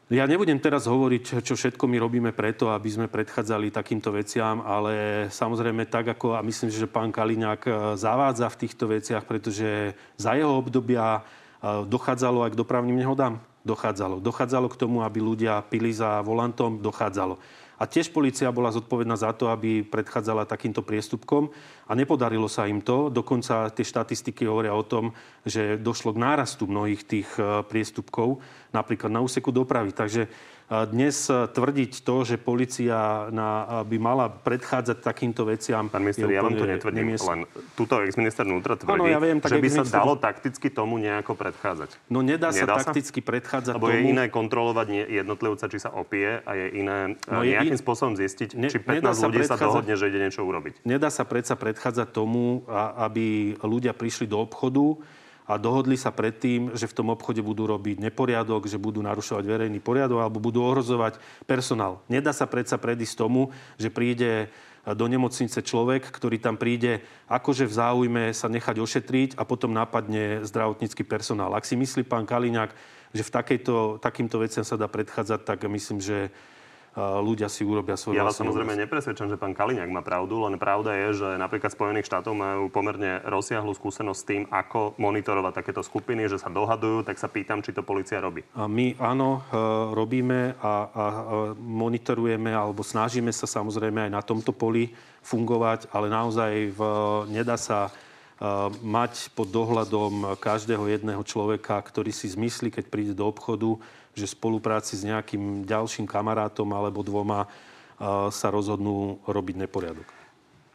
[0.06, 5.25] Ja nebudem teraz hovoriť, čo všetko my robíme preto, aby sme predchádzali takýmto veciam, ale
[5.34, 10.38] samozrejme tak, ako a myslím, že pán Kaliňák e, zavádza v týchto veciach, pretože za
[10.38, 11.21] jeho obdobia e,
[11.89, 14.21] dochádzalo aj k dopravným nehodám dochádzalo.
[14.21, 17.41] Dochádzalo k tomu, aby ľudia pili za volantom, dochádzalo.
[17.75, 21.51] A tiež policia bola zodpovedná za to, aby predchádzala takýmto priestupkom
[21.84, 23.12] a nepodarilo sa im to.
[23.12, 25.12] Dokonca tie štatistiky hovoria o tom,
[25.43, 28.39] že došlo k nárastu mnohých tých eh, priestupkov,
[28.71, 29.91] napríklad na úseku dopravy.
[29.91, 30.32] Takže
[30.65, 35.93] dnes e, tvrdiť to, že policia na, by mala predchádzať takýmto veciam...
[35.93, 37.30] Pán minister, ja vám to netvrdím, nemiest...
[37.30, 37.45] len
[37.78, 41.38] túto ex-minister vnútra tvrdí, ano, ja viem, tak že by sa dalo takticky tomu nejako
[41.38, 42.10] predchádzať.
[42.10, 43.93] No nedá, nedá sa, sa takticky predchádzať Lebo tomu...
[43.93, 47.82] je iné kontrolovať jednotlivca, či sa opie a je iné e, no je nejakým in...
[47.86, 50.82] spôsobom zistiť, ne, či 15 ľudí sa dohodne, že ide niečo urobiť.
[50.82, 52.65] Nedá sa predsa predchádzať tomu,
[52.97, 54.97] aby ľudia prišli do obchodu,
[55.45, 59.77] a dohodli sa predtým, že v tom obchode budú robiť neporiadok, že budú narušovať verejný
[59.77, 62.01] poriadok alebo budú ohrozovať personál.
[62.10, 64.49] Nedá sa predsa predísť tomu, že príde
[64.86, 70.45] do nemocnice človek, ktorý tam príde akože v záujme sa nechať ošetriť a potom napadne
[70.45, 71.58] zdravotnícky personál.
[71.58, 72.69] Ak si myslí pán Kaliňák,
[73.10, 76.29] že v takejto, takýmto veciam sa dá predchádzať, tak myslím, že
[76.95, 80.95] ľudia si urobia svoju Ja vás samozrejme nepresvedčam, že pán Kaliňák má pravdu, len pravda
[80.95, 86.31] je, že napríklad Spojených štátov majú pomerne rozsiahlu skúsenosť s tým, ako monitorovať takéto skupiny,
[86.31, 88.47] že sa dohadujú, tak sa pýtam, či to policia robí.
[88.55, 89.60] A my áno, e,
[89.91, 91.05] robíme a, a, a
[91.60, 96.79] monitorujeme alebo snažíme sa samozrejme aj na tomto poli fungovať, ale naozaj v,
[97.27, 97.91] nedá sa e,
[98.71, 103.75] mať pod dohľadom každého jedného človeka, ktorý si zmyslí, keď príde do obchodu,
[104.15, 107.51] že v spolupráci s nejakým ďalším kamarátom alebo dvoma
[108.32, 110.08] sa rozhodnú robiť neporiadok.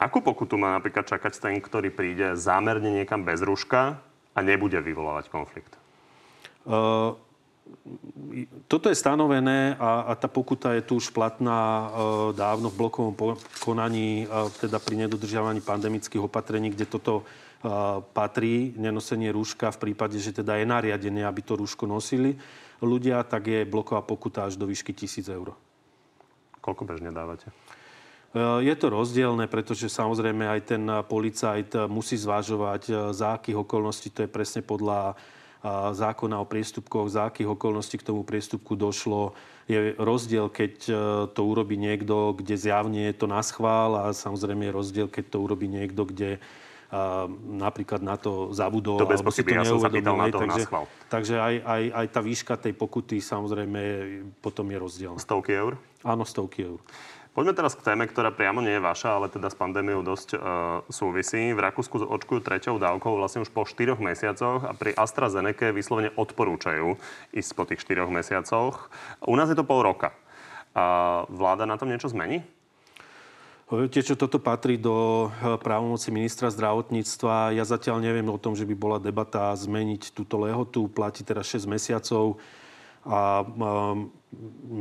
[0.01, 4.01] Akú pokutu má napríklad čakať ten, ktorý príde zámerne niekam bez rúška
[4.33, 5.77] a nebude vyvolávať konflikt?
[6.65, 7.13] Uh,
[8.65, 11.89] toto je stanovené a, a tá pokuta je tu už platná uh,
[12.33, 19.29] dávno v blokovom konaní, uh, teda pri nedodržiavaní pandemických opatrení, kde toto uh, patrí, nenosenie
[19.29, 22.41] rúška v prípade, že teda je nariadené, aby to rúško nosili
[22.81, 25.57] ľudia, tak je bloková pokuta až do výšky 1000 eur.
[26.61, 27.49] Koľko bežne dávate?
[27.51, 34.13] E, je to rozdielne, pretože samozrejme aj ten policajt musí zvážovať, e, za akých okolností,
[34.13, 35.15] to je presne podľa e,
[35.97, 39.33] zákona o priestupkoch, za akých okolností k tomu priestupku došlo.
[39.71, 40.75] Je rozdiel, keď
[41.31, 45.39] to urobí niekto, kde zjavne je to na schvál a samozrejme je rozdiel, keď to
[45.39, 46.43] urobí niekto, kde
[47.47, 48.99] napríklad na to zabudol.
[48.99, 52.07] To bez pochyby, ja som sa pýtal na to takže, na Takže aj, aj, aj
[52.11, 53.81] tá výška tej pokuty samozrejme
[54.43, 55.13] potom je rozdiel.
[55.23, 55.79] Stovky eur?
[56.03, 56.83] Áno, stovky eur.
[57.31, 60.41] Poďme teraz k téme, ktorá priamo nie je vaša, ale teda s pandémiou dosť uh,
[60.91, 61.55] súvisí.
[61.55, 66.99] V Rakúsku očkujú treťou dávkou vlastne už po 4 mesiacoch a pri AstraZeneca vyslovene odporúčajú
[67.31, 68.91] ísť po tých 4 mesiacoch.
[69.23, 70.11] U nás je to pol roka.
[70.75, 72.43] A vláda na tom niečo zmení?
[73.71, 77.55] Viete, čo toto patrí do eh, právomoci ministra zdravotníctva.
[77.55, 80.91] Ja zatiaľ neviem o tom, že by bola debata zmeniť túto lehotu.
[80.91, 82.43] Platí teraz 6 mesiacov.
[83.07, 84.11] A um,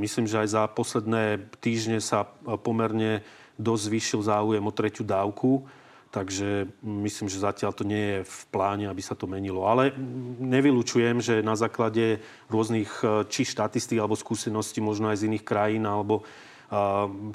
[0.02, 2.28] myslím, že aj za posledné týždne sa
[2.66, 3.24] pomerne
[3.62, 5.70] dosť zvýšil záujem o tretiu dávku.
[6.10, 9.70] Takže myslím, že zatiaľ to nie je v pláne, aby sa to menilo.
[9.70, 9.94] Ale
[10.42, 12.90] nevylučujem, že na základe rôznych
[13.30, 16.26] či štatistík alebo skúseností možno aj z iných krajín alebo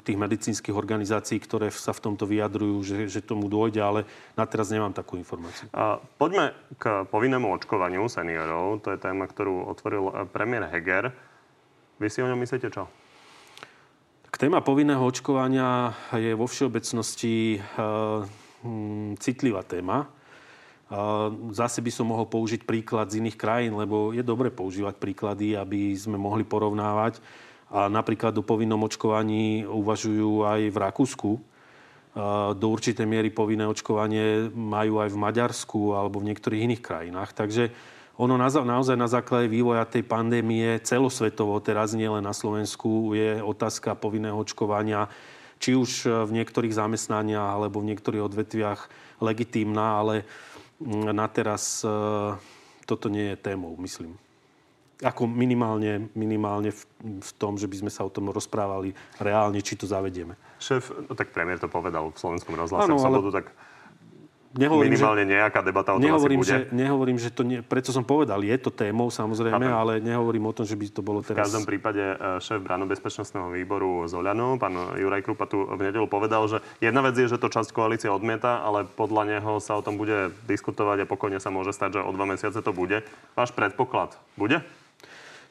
[0.07, 4.01] tých medicínskych organizácií, ktoré sa v tomto vyjadrujú, že, že tomu dôjde, ale
[4.39, 5.67] na teraz nemám takú informáciu.
[6.15, 8.79] Poďme k povinnému očkovaniu seniorov.
[8.87, 11.11] To je téma, ktorú otvoril eh, premiér Heger.
[11.99, 12.87] Vy si o ňom myslíte čo?
[14.31, 17.59] K téma povinného očkovania je vo všeobecnosti e,
[19.15, 20.11] citlivá téma.
[21.55, 25.95] Zase by som mohol použiť príklad z iných krajín, lebo je dobre používať príklady, aby
[25.97, 27.23] sme mohli porovnávať.
[27.75, 31.31] A napríklad o povinnom očkovaní uvažujú aj v Rakúsku.
[32.55, 37.35] Do určitej miery povinné očkovanie majú aj v Maďarsku alebo v niektorých iných krajinách.
[37.35, 37.75] Takže
[38.15, 43.99] ono naozaj na základe vývoja tej pandémie celosvetovo, teraz nie len na Slovensku, je otázka
[43.99, 45.11] povinného očkovania
[45.59, 48.87] či už v niektorých zamestnaniach alebo v niektorých odvetviach
[49.19, 50.15] legitímna, ale
[51.11, 51.91] na teraz e,
[52.83, 54.19] toto nie je témou, myslím
[55.05, 56.81] ako minimálne, minimálne v,
[57.21, 60.33] v tom, že by sme sa o tom rozprávali reálne, či to zavedieme.
[60.57, 63.37] Šéf, no tak premiér to povedal v slovenskom rozhlase ano, v sobotu, ale...
[63.37, 63.45] tak
[64.55, 66.55] Nehovorím, minimálne že, nejaká debata o tom nehovorím, asi bude.
[66.55, 69.75] Že, nehovorím, že to nie, preto som povedal, je to témou samozrejme, Chápem.
[69.75, 71.43] ale nehovorím o tom, že by to bolo teraz...
[71.43, 74.15] V každom prípade e, šéf bezpečnostného výboru z
[74.55, 78.07] pán Juraj Krupa tu v nedelu povedal, že jedna vec je, že to časť koalície
[78.07, 82.07] odmieta, ale podľa neho sa o tom bude diskutovať a pokojne sa môže stať, že
[82.07, 83.03] o dva mesiace to bude.
[83.35, 84.63] Váš predpoklad bude?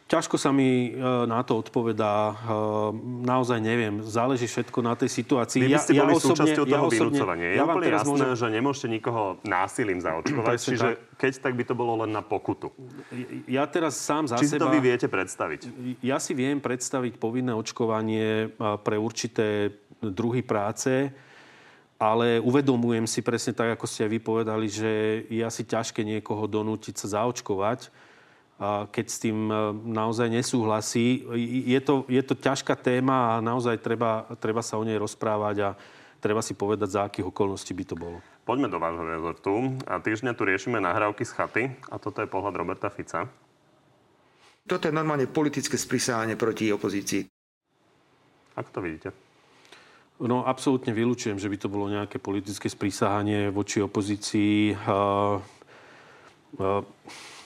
[0.05, 2.29] Ťažko sa mi e, na to odpovedá.
[2.29, 2.35] E,
[3.25, 4.05] naozaj neviem.
[4.05, 5.65] Záleží všetko na tej situácii.
[5.65, 7.47] Vy by ste ja, boli ja súčasťou toho ja vynúcovania.
[7.49, 8.29] Je ja úplne jasné, môžem...
[8.37, 10.57] že nemôžete nikoho násilím zaočkovať.
[10.61, 11.17] čiže tak.
[11.17, 12.69] keď, tak by to bolo len na pokutu.
[13.49, 14.69] Ja teraz sám za Či seba...
[14.69, 15.61] to vy viete predstaviť?
[16.05, 19.73] Ja si viem predstaviť povinné očkovanie e, pre určité
[20.05, 21.17] druhy práce,
[21.97, 26.45] ale uvedomujem si presne tak, ako ste aj vy povedali, že je asi ťažké niekoho
[26.45, 28.04] donútiť sa zaočkovať
[28.63, 31.27] keď s tým e, naozaj nesúhlasí.
[31.67, 35.71] Je to, je to ťažká téma a naozaj treba, treba sa o nej rozprávať a
[36.23, 38.19] treba si povedať, za akých okolností by to bolo.
[38.47, 39.53] Poďme do vášho rezortu.
[39.85, 43.27] A týždňa tu riešime nahrávky z chaty a toto je pohľad Roberta Fica.
[44.65, 47.29] Toto je normálne politické sprísávanie proti opozícii.
[48.57, 49.11] Ako to vidíte?
[50.23, 54.73] No, absolútne vylúčujem, že by to bolo nejaké politické sprísahanie voči opozícii.
[54.73, 55.43] Uh,
[56.63, 56.81] uh,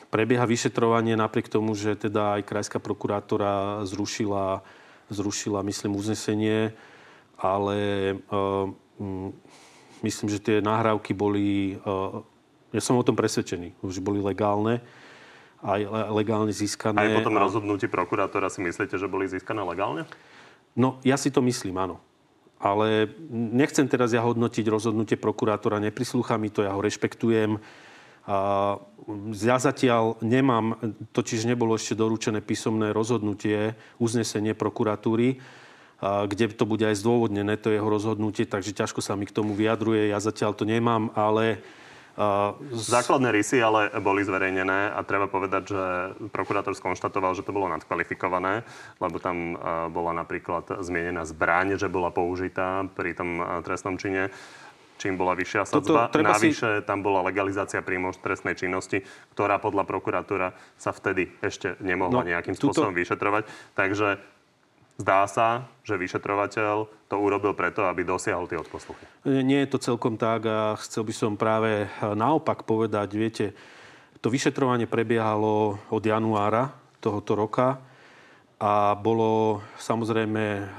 [0.09, 4.65] Prebieha vyšetrovanie napriek tomu, že teda aj krajská prokurátora zrušila,
[5.13, 6.73] zrušila myslím, uznesenie,
[7.37, 7.79] ale
[8.33, 8.73] uh,
[10.01, 12.25] myslím, že tie nahrávky boli, uh,
[12.73, 14.81] ja som o tom presvedčený, že boli legálne
[15.59, 15.81] aj
[16.15, 17.03] legálne získané.
[17.03, 20.07] Aj po tom rozhodnutí prokurátora si myslíte, že boli získané legálne?
[20.79, 21.99] No, ja si to myslím, áno.
[22.59, 27.59] Ale nechcem teraz ja hodnotiť rozhodnutie prokurátora, neprislúcha mi to, ja ho rešpektujem.
[29.33, 30.77] Ja zatiaľ nemám,
[31.17, 35.41] totiž nebolo ešte doručené písomné rozhodnutie, uznesenie prokuratúry,
[36.05, 40.13] kde to bude aj zdôvodnené, to jeho rozhodnutie, takže ťažko sa mi k tomu vyjadruje.
[40.13, 41.65] Ja zatiaľ to nemám, ale
[42.75, 45.83] Základné rysy ale boli zverejnené a treba povedať, že
[46.35, 48.67] prokurátor skonštatoval, že to bolo nadkvalifikované,
[48.99, 49.55] lebo tam
[49.95, 54.35] bola napríklad zmienená zbraň, že bola použitá pri tom trestnom čine
[54.99, 56.11] čím bola vyššia sadzba.
[56.11, 56.85] Navyše si...
[56.85, 62.59] tam bola legalizácia príjmov trestnej činnosti, ktorá podľa prokuratúra sa vtedy ešte nemohla no, nejakým
[62.59, 63.01] spôsobom tuto...
[63.01, 63.47] vyšetrovať.
[63.79, 64.19] Takže
[64.99, 69.07] zdá sa, že vyšetrovateľ to urobil preto, aby dosiahol tie odposluchy.
[69.25, 73.47] Nie je to celkom tak a chcel by som práve naopak povedať, viete,
[74.19, 77.79] to vyšetrovanie prebiehalo od januára tohoto roka
[78.59, 80.75] a bolo samozrejme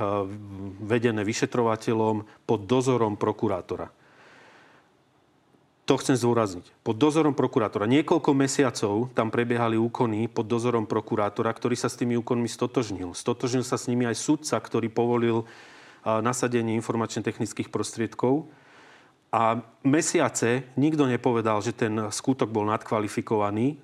[0.84, 3.88] vedené vyšetrovateľom pod dozorom prokurátora.
[5.90, 6.86] To chcem zdôrazniť.
[6.86, 7.90] Pod dozorom prokurátora.
[7.90, 13.18] Niekoľko mesiacov tam prebiehali úkony pod dozorom prokurátora, ktorý sa s tými úkonmi stotožnil.
[13.18, 15.50] Stotožnil sa s nimi aj sudca, ktorý povolil
[16.06, 18.46] nasadenie informačne-technických prostriedkov.
[19.34, 23.82] A mesiace nikto nepovedal, že ten skutok bol nadkvalifikovaný.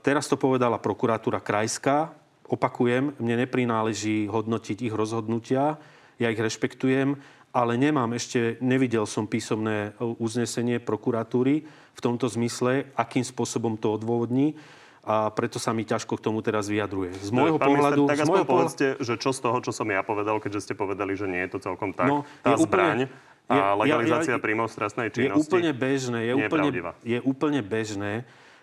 [0.00, 2.16] Teraz to povedala prokuratúra krajská.
[2.48, 5.76] Opakujem, mne neprináleží hodnotiť ich rozhodnutia.
[6.16, 7.20] Ja ich rešpektujem
[7.54, 11.62] ale nemám ešte, nevidel som písomné uznesenie prokuratúry
[11.94, 14.58] v tomto zmysle, akým spôsobom to odôvodní.
[15.04, 17.12] a preto sa mi ťažko k tomu teraz vyjadruje.
[17.20, 18.08] Z môjho pán pohľadu...
[18.08, 20.74] Minister, tak z môjho povedzte, že čo z toho, čo som ja povedal, keďže ste
[20.74, 23.08] povedali, že nie je to celkom tak, No, tá je zbraň úplne-
[23.44, 26.48] a je- ja- legalizácia ja- príjmov z trestnej je činnosti úplne bežné, je, je úplne,
[26.72, 26.92] pravdivá.
[27.04, 28.12] je úplne bežné,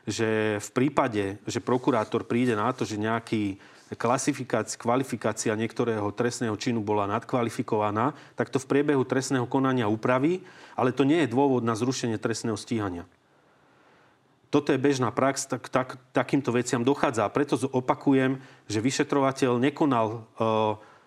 [0.09, 3.61] že v prípade, že prokurátor príde na to, že nejaký
[3.97, 10.43] klasifikácia, kvalifikácia niektorého trestného činu bola nadkvalifikovaná, tak to v priebehu trestného konania upraví,
[10.79, 13.03] ale to nie je dôvod na zrušenie trestného stíhania.
[14.51, 17.23] Toto je bežná prax, tak, tak takýmto veciam dochádza.
[17.23, 20.17] A preto opakujem, že vyšetrovateľ nekonal e,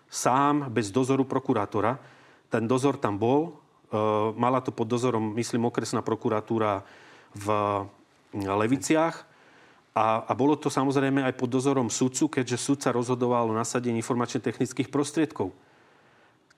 [0.08, 2.00] sám bez dozoru prokurátora.
[2.48, 3.52] Ten dozor tam bol,
[3.92, 4.00] e,
[4.32, 6.88] mala to pod dozorom, myslím, okresná prokuratúra
[7.36, 7.46] v
[8.32, 9.33] Leviciach.
[9.94, 14.90] A, a bolo to samozrejme aj pod dozorom sudcu, keďže sudca rozhodoval o nasadení informačne-technických
[14.90, 15.54] prostriedkov.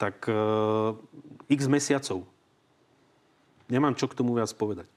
[0.01, 0.35] Tak e,
[1.53, 2.25] x mesiacov.
[3.69, 4.89] Nemám čo k tomu viac povedať.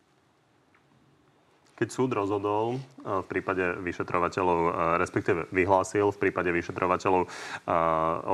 [1.80, 2.80] Keď súd rozhodol e,
[3.24, 7.28] v prípade vyšetrovateľov, e, respektíve vyhlásil v prípade vyšetrovateľov e,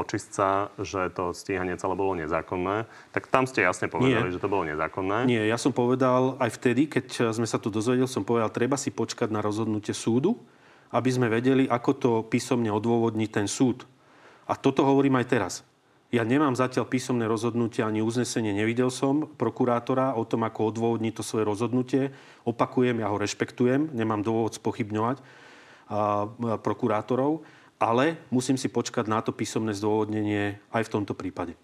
[0.01, 4.33] očistca, že to stíhanie celé bolo nezákonné, tak tam ste jasne povedali, Nie.
[4.33, 5.29] že to bolo nezákonné.
[5.29, 8.89] Nie, ja som povedal aj vtedy, keď sme sa tu dozvedeli, som povedal, treba si
[8.89, 10.41] počkať na rozhodnutie súdu,
[10.89, 13.85] aby sme vedeli, ako to písomne odôvodní ten súd.
[14.49, 15.53] A toto hovorím aj teraz.
[16.13, 18.53] Ja nemám zatiaľ písomné rozhodnutie ani uznesenie.
[18.53, 22.13] Nevidel som prokurátora o tom, ako odôvodní to svoje rozhodnutie.
[22.45, 26.01] Opakujem, ja ho rešpektujem, nemám dôvod spochybňovať a, a,
[26.61, 27.41] prokurátorov,
[27.81, 31.57] ale musím si počkať na to písomné zdôvodnenie aj v tomto prípade.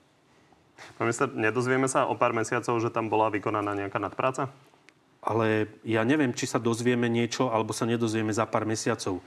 [0.97, 4.49] Pán minister, nedozvieme sa o pár mesiacov, že tam bola vykonaná nejaká nadpráca?
[5.21, 9.21] Ale ja neviem, či sa dozvieme niečo, alebo sa nedozvieme za pár mesiacov.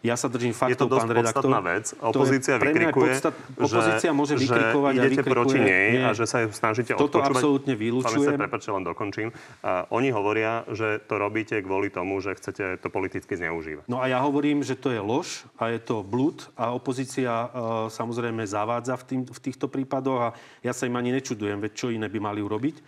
[0.00, 1.50] Ja sa držím Je to faktov, dosť pán redaktor.
[1.60, 1.84] vec.
[1.92, 5.12] To je- Opozícia pre mňa je vykrikuje, podstat- Opozícia môže že, vykrikovať že a idete
[5.12, 5.34] vykrikuje.
[5.36, 6.04] proti nej Nie.
[6.08, 7.36] a že sa ju snažíte Toto odpočúvať.
[7.36, 8.16] absolútne Pán vylúčujem.
[8.16, 9.28] minister, prepáčte, len dokončím.
[9.60, 13.84] A oni hovoria, že to robíte kvôli tomu, že chcete to politicky zneužívať.
[13.86, 17.48] No a ja hovorím, že to je lož a je to blúd a opozícia e,
[17.92, 20.28] samozrejme zavádza v, tým, v týchto prípadoch a
[20.64, 22.80] ja sa im ani nečudujem, veď čo iné by mali urobiť.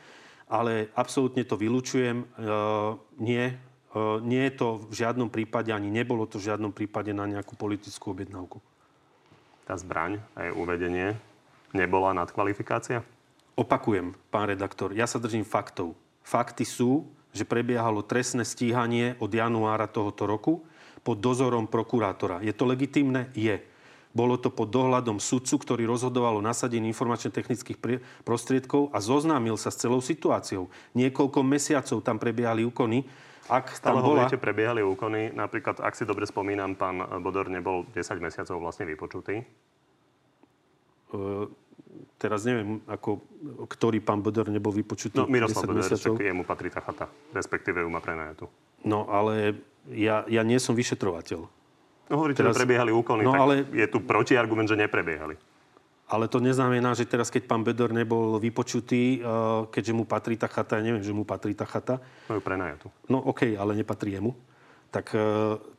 [0.49, 2.25] Ale absolútne to vylúčujem.
[2.25, 2.25] E,
[3.21, 3.53] nie,
[4.25, 8.17] nie je to v žiadnom prípade, ani nebolo to v žiadnom prípade na nejakú politickú
[8.17, 8.59] objednávku.
[9.69, 11.17] Tá zbraň a jej uvedenie
[11.77, 13.05] nebola nadkvalifikácia?
[13.53, 15.93] Opakujem, pán redaktor, ja sa držím faktov.
[16.25, 17.05] Fakty sú,
[17.37, 20.65] že prebiehalo trestné stíhanie od januára tohoto roku
[21.03, 22.41] pod dozorom prokurátora.
[22.45, 23.29] Je to legitímne?
[23.37, 23.61] Je.
[24.13, 27.81] Bolo to pod dohľadom sudcu, ktorý rozhodoval o nasadení informačne-technických
[28.29, 30.69] prostriedkov a zoznámil sa s celou situáciou.
[30.93, 33.09] Niekoľko mesiacov tam prebiehali úkony.
[33.53, 34.25] Ak Stále tam bola...
[34.25, 35.29] hovoríte, prebiehali úkony.
[35.31, 39.45] Napríklad, ak si dobre spomínam, pán Bodor nebol 10 mesiacov vlastne vypočutý.
[41.09, 41.19] E,
[42.17, 43.21] teraz neviem, ako,
[43.69, 46.15] ktorý pán Bodor nebol vypočutý No, Miroslav 10 Bodor, mesiacov.
[46.15, 47.07] však jemu patrí tá chata.
[47.31, 48.49] Respektíve ju má prenajetú.
[48.83, 51.41] No, ale ja, ja nie som vyšetrovateľ.
[52.09, 55.37] No hovoríte, Teraz- že prebiehali úkony, No, tak ale- je tu protiargument, že neprebiehali.
[56.13, 59.25] Ale to neznamená, že teraz, keď pán Bedor nebol vypočutý, eh,
[59.67, 62.93] keďže mu patrí tá chata, ja neviem, že mu patrí tá chata, No ju prenajetú.
[63.09, 64.37] no OK, ale nepatrí jemu,
[64.89, 65.21] tak eh,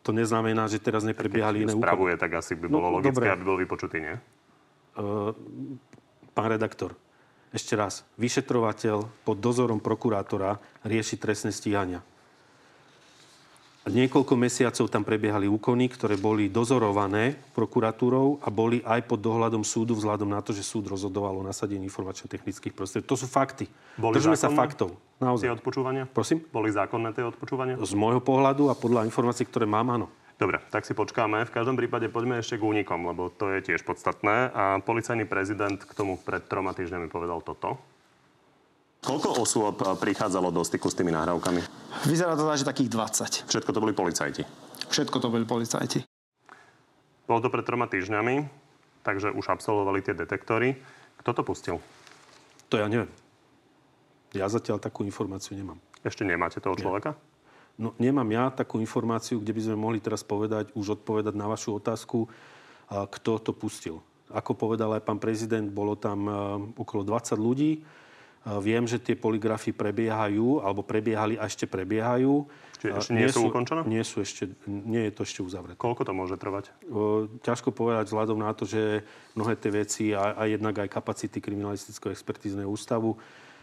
[0.02, 1.86] to neznamená, že teraz neprebiehali iné úkony.
[1.86, 3.30] spravuje, tak asi by No, bolo logické, dobre.
[3.30, 4.16] aby bol vypočutý, nie?
[4.18, 5.32] Eh,
[6.34, 6.98] Pán redaktor,
[7.54, 8.02] ešte raz.
[8.18, 12.02] Vyšetrovateľ pod dozorom prokurátora rieši trestné stíhania.
[13.84, 19.92] Niekoľko mesiacov tam prebiehali úkony, ktoré boli dozorované prokuratúrou a boli aj pod dohľadom súdu
[19.92, 23.12] vzhľadom na to, že súd rozhodoval o nasadení informačno-technických prostriedkov.
[23.12, 23.68] To sú fakty.
[24.00, 24.96] Boli Držme sa faktov.
[24.96, 25.60] Tie Naozaj.
[25.60, 26.08] odpočúvania?
[26.08, 26.48] Prosím?
[26.48, 27.76] Boli zákonné tie odpočúvania?
[27.76, 30.08] Z môjho pohľadu a podľa informácií, ktoré mám, áno.
[30.40, 31.44] Dobre, tak si počkáme.
[31.44, 34.52] V každom prípade poďme ešte k únikom, lebo to je tiež podstatné.
[34.56, 37.78] A policajný prezident k tomu pred troma týždňami povedal toto.
[39.04, 41.60] Koľko osôb prichádzalo do styku s tými nahrávkami?
[42.08, 43.52] Vyzerá to tak, že takých 20.
[43.52, 44.48] Všetko to boli policajti.
[44.88, 46.08] Všetko to boli policajti.
[47.28, 48.48] Bolo to pred troma týždňami,
[49.04, 50.80] takže už absolvovali tie detektory.
[51.20, 51.76] Kto to pustil?
[52.72, 53.12] To ja neviem.
[54.32, 55.84] Ja zatiaľ takú informáciu nemám.
[56.00, 57.20] Ešte nemáte toho človeka?
[57.76, 61.76] No, nemám ja takú informáciu, kde by sme mohli teraz povedať, už odpovedať na vašu
[61.76, 62.32] otázku,
[62.88, 64.00] kto to pustil.
[64.32, 67.84] Ako povedal aj pán prezident, bolo tam a, okolo 20 ľudí.
[68.44, 72.44] Viem, že tie poligrafy prebiehajú, alebo prebiehali a ešte prebiehajú.
[72.84, 73.88] Čiže ešte nie sú ukončené?
[73.88, 75.80] Nie sú ešte, nie je to ešte uzavreté.
[75.80, 76.68] Koľko to môže trvať?
[77.40, 79.08] Ťažko povedať vzhľadom na to, že
[79.40, 83.16] mnohé tie veci a, a jednak aj kapacity kriminalistického expertízneho ústavu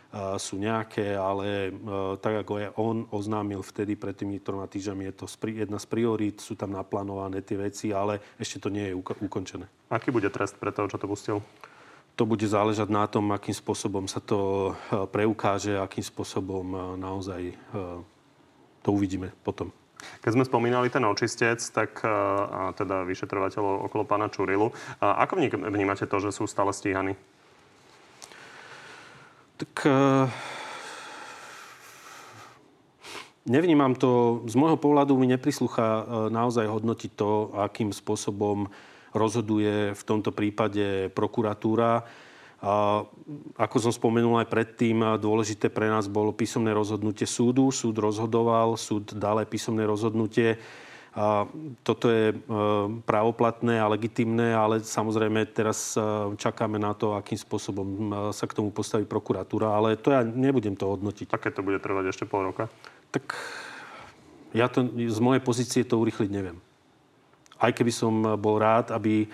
[0.08, 5.12] a, sú nejaké, ale a, tak ako je on oznámil vtedy pred tými troma týždňami,
[5.12, 8.88] je to spri, jedna z priorít, sú tam naplánované tie veci, ale ešte to nie
[8.88, 9.68] je uko- ukončené.
[9.92, 11.44] Aký bude trest pre toho, čo to pustil?
[12.18, 17.54] To bude záležať na tom, akým spôsobom sa to a, preukáže, akým spôsobom a, naozaj
[17.74, 18.00] a,
[18.80, 19.70] to uvidíme potom.
[20.24, 25.36] Keď sme spomínali ten očistec, tak a teda vyšetrovateľov okolo pána Čurilu, a ako
[25.68, 27.20] vnímate to, že sú stále stíhaní?
[29.60, 29.84] Tak
[33.50, 38.68] Nevnímam to, z môjho pohľadu mi neprislúcha naozaj hodnotiť to, akým spôsobom
[39.14, 42.04] rozhoduje v tomto prípade prokuratúra.
[42.60, 43.02] A
[43.56, 47.72] ako som spomenul aj predtým, dôležité pre nás bolo písomné rozhodnutie súdu.
[47.72, 50.60] Súd rozhodoval, súd dal aj písomné rozhodnutie.
[51.10, 51.42] A
[51.82, 52.34] toto je e,
[53.02, 56.02] právoplatné a legitimné, ale samozrejme teraz e,
[56.38, 60.78] čakáme na to, akým spôsobom e, sa k tomu postaví prokuratúra, ale to ja nebudem
[60.78, 61.34] to hodnotiť.
[61.34, 62.70] A keď to bude trvať ešte pol roka?
[63.10, 63.34] Tak
[64.54, 66.62] ja to z mojej pozície to urychliť neviem.
[67.60, 69.28] Aj keby som bol rád, aby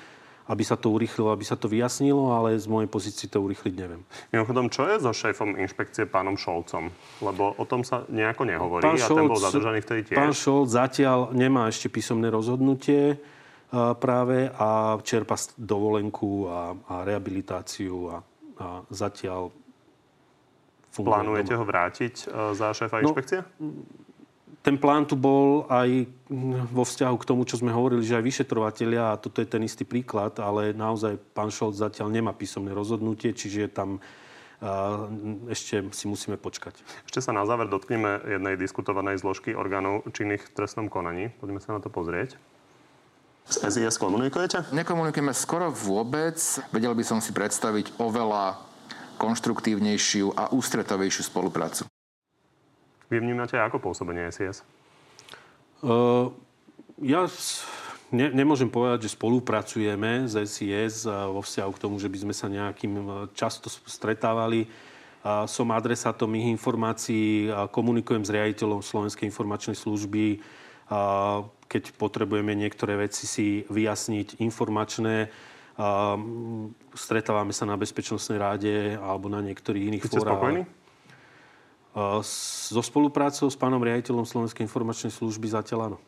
[0.47, 4.03] aby sa to urýchlilo, aby sa to vyjasnilo, ale z mojej pozície to urýchliť neviem.
[4.31, 6.95] Mimochodom, čo je so šéfom inšpekcie pánom Šolcom?
[7.19, 10.19] Lebo o tom sa nejako nehovorí pán a Šolc, ten bol zadržaný vtedy tiež.
[10.19, 13.19] Pán Šolc zatiaľ nemá ešte písomné rozhodnutie
[13.75, 18.17] práve a čerpa dovolenku a, a rehabilitáciu a,
[18.63, 19.51] a zatiaľ
[20.95, 21.11] funguje.
[21.11, 21.61] Plánujete doma.
[21.61, 22.15] ho vrátiť
[22.55, 23.39] za šéfa no, inšpekcie?
[24.67, 26.11] Ten plán tu bol aj
[26.75, 29.87] vo vzťahu k tomu, čo sme hovorili, že aj vyšetrovateľia, a toto je ten istý
[29.87, 34.03] príklad, ale naozaj pán Šolc zatiaľ nemá písomné rozhodnutie, čiže tam
[35.47, 36.83] ešte si musíme počkať.
[37.07, 41.31] Ešte sa na záver dotkneme jednej diskutovanej zložky orgánov činných v trestnom konaní.
[41.39, 42.35] Poďme sa na to pozrieť.
[43.47, 44.75] S SIS komunikujete?
[44.75, 46.41] Nekomunikujeme skoro vôbec.
[46.75, 48.59] Vedel by som si predstaviť oveľa
[49.23, 51.87] konštruktívnejšiu a ústretovejšiu spoluprácu.
[53.07, 54.67] Vy vnímate ako pôsobenie SIS?
[55.85, 56.35] Uh,
[56.99, 57.29] ja
[58.11, 62.47] ne, nemôžem povedať, že spolupracujeme s SIS vo vzťahu k tomu, že by sme sa
[62.49, 64.67] nejakým často stretávali.
[65.51, 70.39] Som adresátom ich informácií, komunikujem s riaditeľom Slovenskej informačnej služby,
[71.67, 75.27] keď potrebujeme niektoré veci si vyjasniť informačné.
[76.95, 80.23] Stretávame sa na Bezpečnostnej ráde alebo na niektorých iných fórach.
[80.23, 80.63] Ste spokojní?
[81.97, 85.99] So spoluprácou s pánom riaditeľom Slovenskej informačnej služby zatiaľ áno.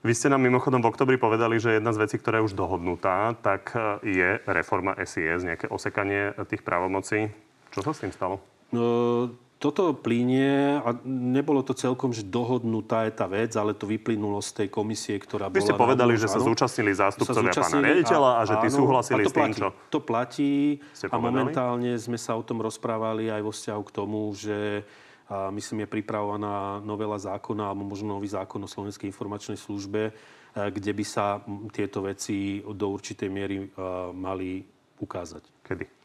[0.00, 3.34] Vy ste nám mimochodom v oktobri povedali, že jedna z vecí, ktorá je už dohodnutá,
[3.42, 7.26] tak e, je reforma SIS, nejaké osekanie tých právomocí.
[7.74, 8.38] Čo sa s tým stalo?
[8.70, 14.44] No, toto plínie a nebolo to celkom, že dohodnutá je tá vec, ale to vyplynulo
[14.44, 15.56] z tej komisie, ktorá bola...
[15.56, 18.68] Vy ste povedali, že sa zúčastnili zástupcovia sa zúčastnili pána riaditeľa a, a že tí
[18.68, 19.68] áno, súhlasili s tým, čo...
[19.88, 20.76] To platí
[21.08, 24.84] a momentálne sme sa o tom rozprávali aj vo vzťahu k tomu, že
[25.26, 30.14] a myslím, je pripravovaná novela zákona alebo možno nový zákon o Slovenskej informačnej službe,
[30.54, 31.42] kde by sa
[31.74, 33.66] tieto veci do určitej miery
[34.14, 34.62] mali
[35.02, 35.42] ukázať.
[35.66, 35.95] Kedy?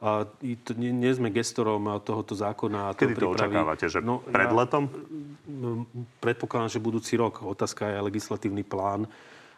[0.00, 2.96] Nie, nie sme gestorom tohoto zákona.
[2.96, 3.84] Kedy to, očakávate?
[3.84, 4.88] Že no, pred ja, letom?
[6.24, 7.44] Predpokladám, že budúci rok.
[7.44, 9.04] Otázka je legislatívny plán,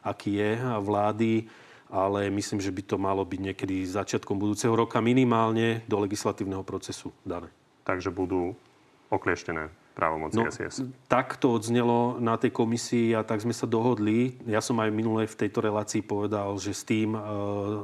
[0.03, 0.51] aký je
[0.83, 1.47] vlády
[1.93, 7.13] ale myslím, že by to malo byť niekedy začiatkom budúceho roka minimálne do legislatívneho procesu
[7.21, 7.53] dané.
[7.85, 8.57] Takže budú
[9.13, 10.89] oklieštené právomoci no, SIS.
[11.05, 14.41] Tak to odznelo na tej komisii a tak sme sa dohodli.
[14.49, 17.21] Ja som aj minule v tejto relácii povedal, že s tým e,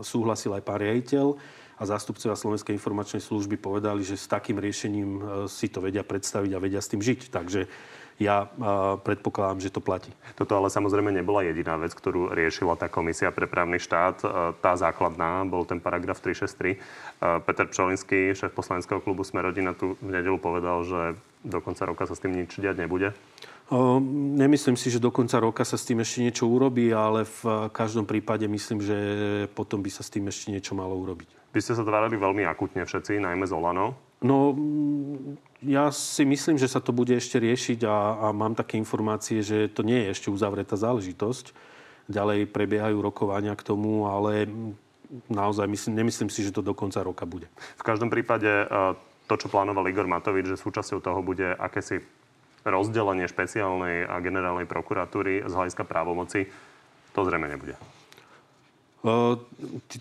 [0.00, 1.36] súhlasil aj pán riaditeľ
[1.78, 6.50] a zástupcovia Slovenskej informačnej služby povedali, že s takým riešením e, si to vedia predstaviť
[6.52, 7.30] a vedia s tým žiť.
[7.30, 7.70] Takže
[8.18, 8.46] ja e,
[8.98, 10.10] predpokladám, že to platí.
[10.34, 14.16] Toto ale samozrejme nebola jediná vec, ktorú riešila tá komisia pre právny štát.
[14.20, 14.26] E,
[14.58, 16.82] tá základná bol ten paragraf 363.
[17.46, 22.06] Peter Pčolinský, šéf poslaneckého klubu Sme rodina, tu v nedelu povedal, že do konca roka
[22.10, 23.14] sa s tým nič diať nebude.
[24.38, 28.08] Nemyslím si, že do konca roka sa s tým ešte niečo urobí, ale v každom
[28.08, 28.96] prípade myslím, že
[29.52, 31.37] potom by sa s tým ešte niečo malo urobiť.
[31.52, 33.96] Vy ste sa tvárali veľmi akutne všetci, najmä z Olano.
[34.18, 34.52] No,
[35.62, 39.70] ja si myslím, že sa to bude ešte riešiť a, a mám také informácie, že
[39.70, 41.54] to nie je ešte uzavretá záležitosť.
[42.08, 44.48] Ďalej prebiehajú rokovania k tomu, ale
[45.28, 47.48] naozaj myslím, nemyslím si, že to do konca roka bude.
[47.80, 48.64] V každom prípade e,
[49.28, 52.04] to, čo plánoval Igor Matovič, že súčasťou toho bude akési
[52.64, 56.48] rozdelenie špeciálnej a generálnej prokuratúry z hľadiska právomoci,
[57.16, 57.76] to zrejme nebude.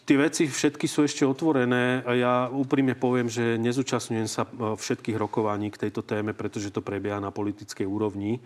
[0.05, 5.69] Tie veci všetky sú ešte otvorené a ja úprimne poviem, že nezúčastňujem sa všetkých rokovaní
[5.69, 8.41] k tejto téme, pretože to prebieha na politickej úrovni.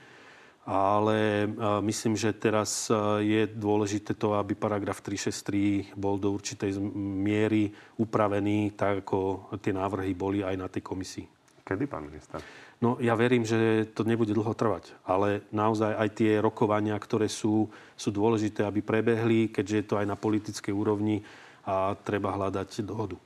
[0.62, 1.50] Ale
[1.82, 9.02] myslím, že teraz je dôležité to, aby paragraf 363 bol do určitej miery upravený, tak
[9.02, 11.26] ako tie návrhy boli aj na tej komisii.
[11.66, 12.38] Kedy, pán minister?
[12.82, 14.98] No ja verím, že to nebude dlho trvať.
[15.06, 20.10] Ale naozaj aj tie rokovania, ktoré sú, sú dôležité, aby prebehli, keďže je to aj
[20.10, 21.22] na politickej úrovni
[21.62, 23.22] a treba hľadať dohodu.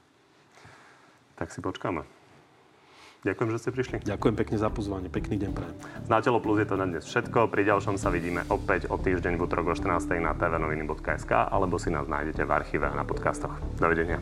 [1.39, 2.03] Tak si počkáme.
[3.25, 3.95] Ďakujem, že ste prišli.
[4.05, 5.09] Ďakujem pekne za pozvanie.
[5.09, 5.75] Pekný deň prajem.
[6.05, 7.49] Z Na telo plus je to na dnes všetko.
[7.49, 10.21] Pri ďalšom sa vidíme opäť o týždeň v útorok o 14.
[10.21, 13.57] na tvnoviny.sk alebo si nás nájdete v archíve a na podcastoch.
[13.81, 14.21] Dovidenia.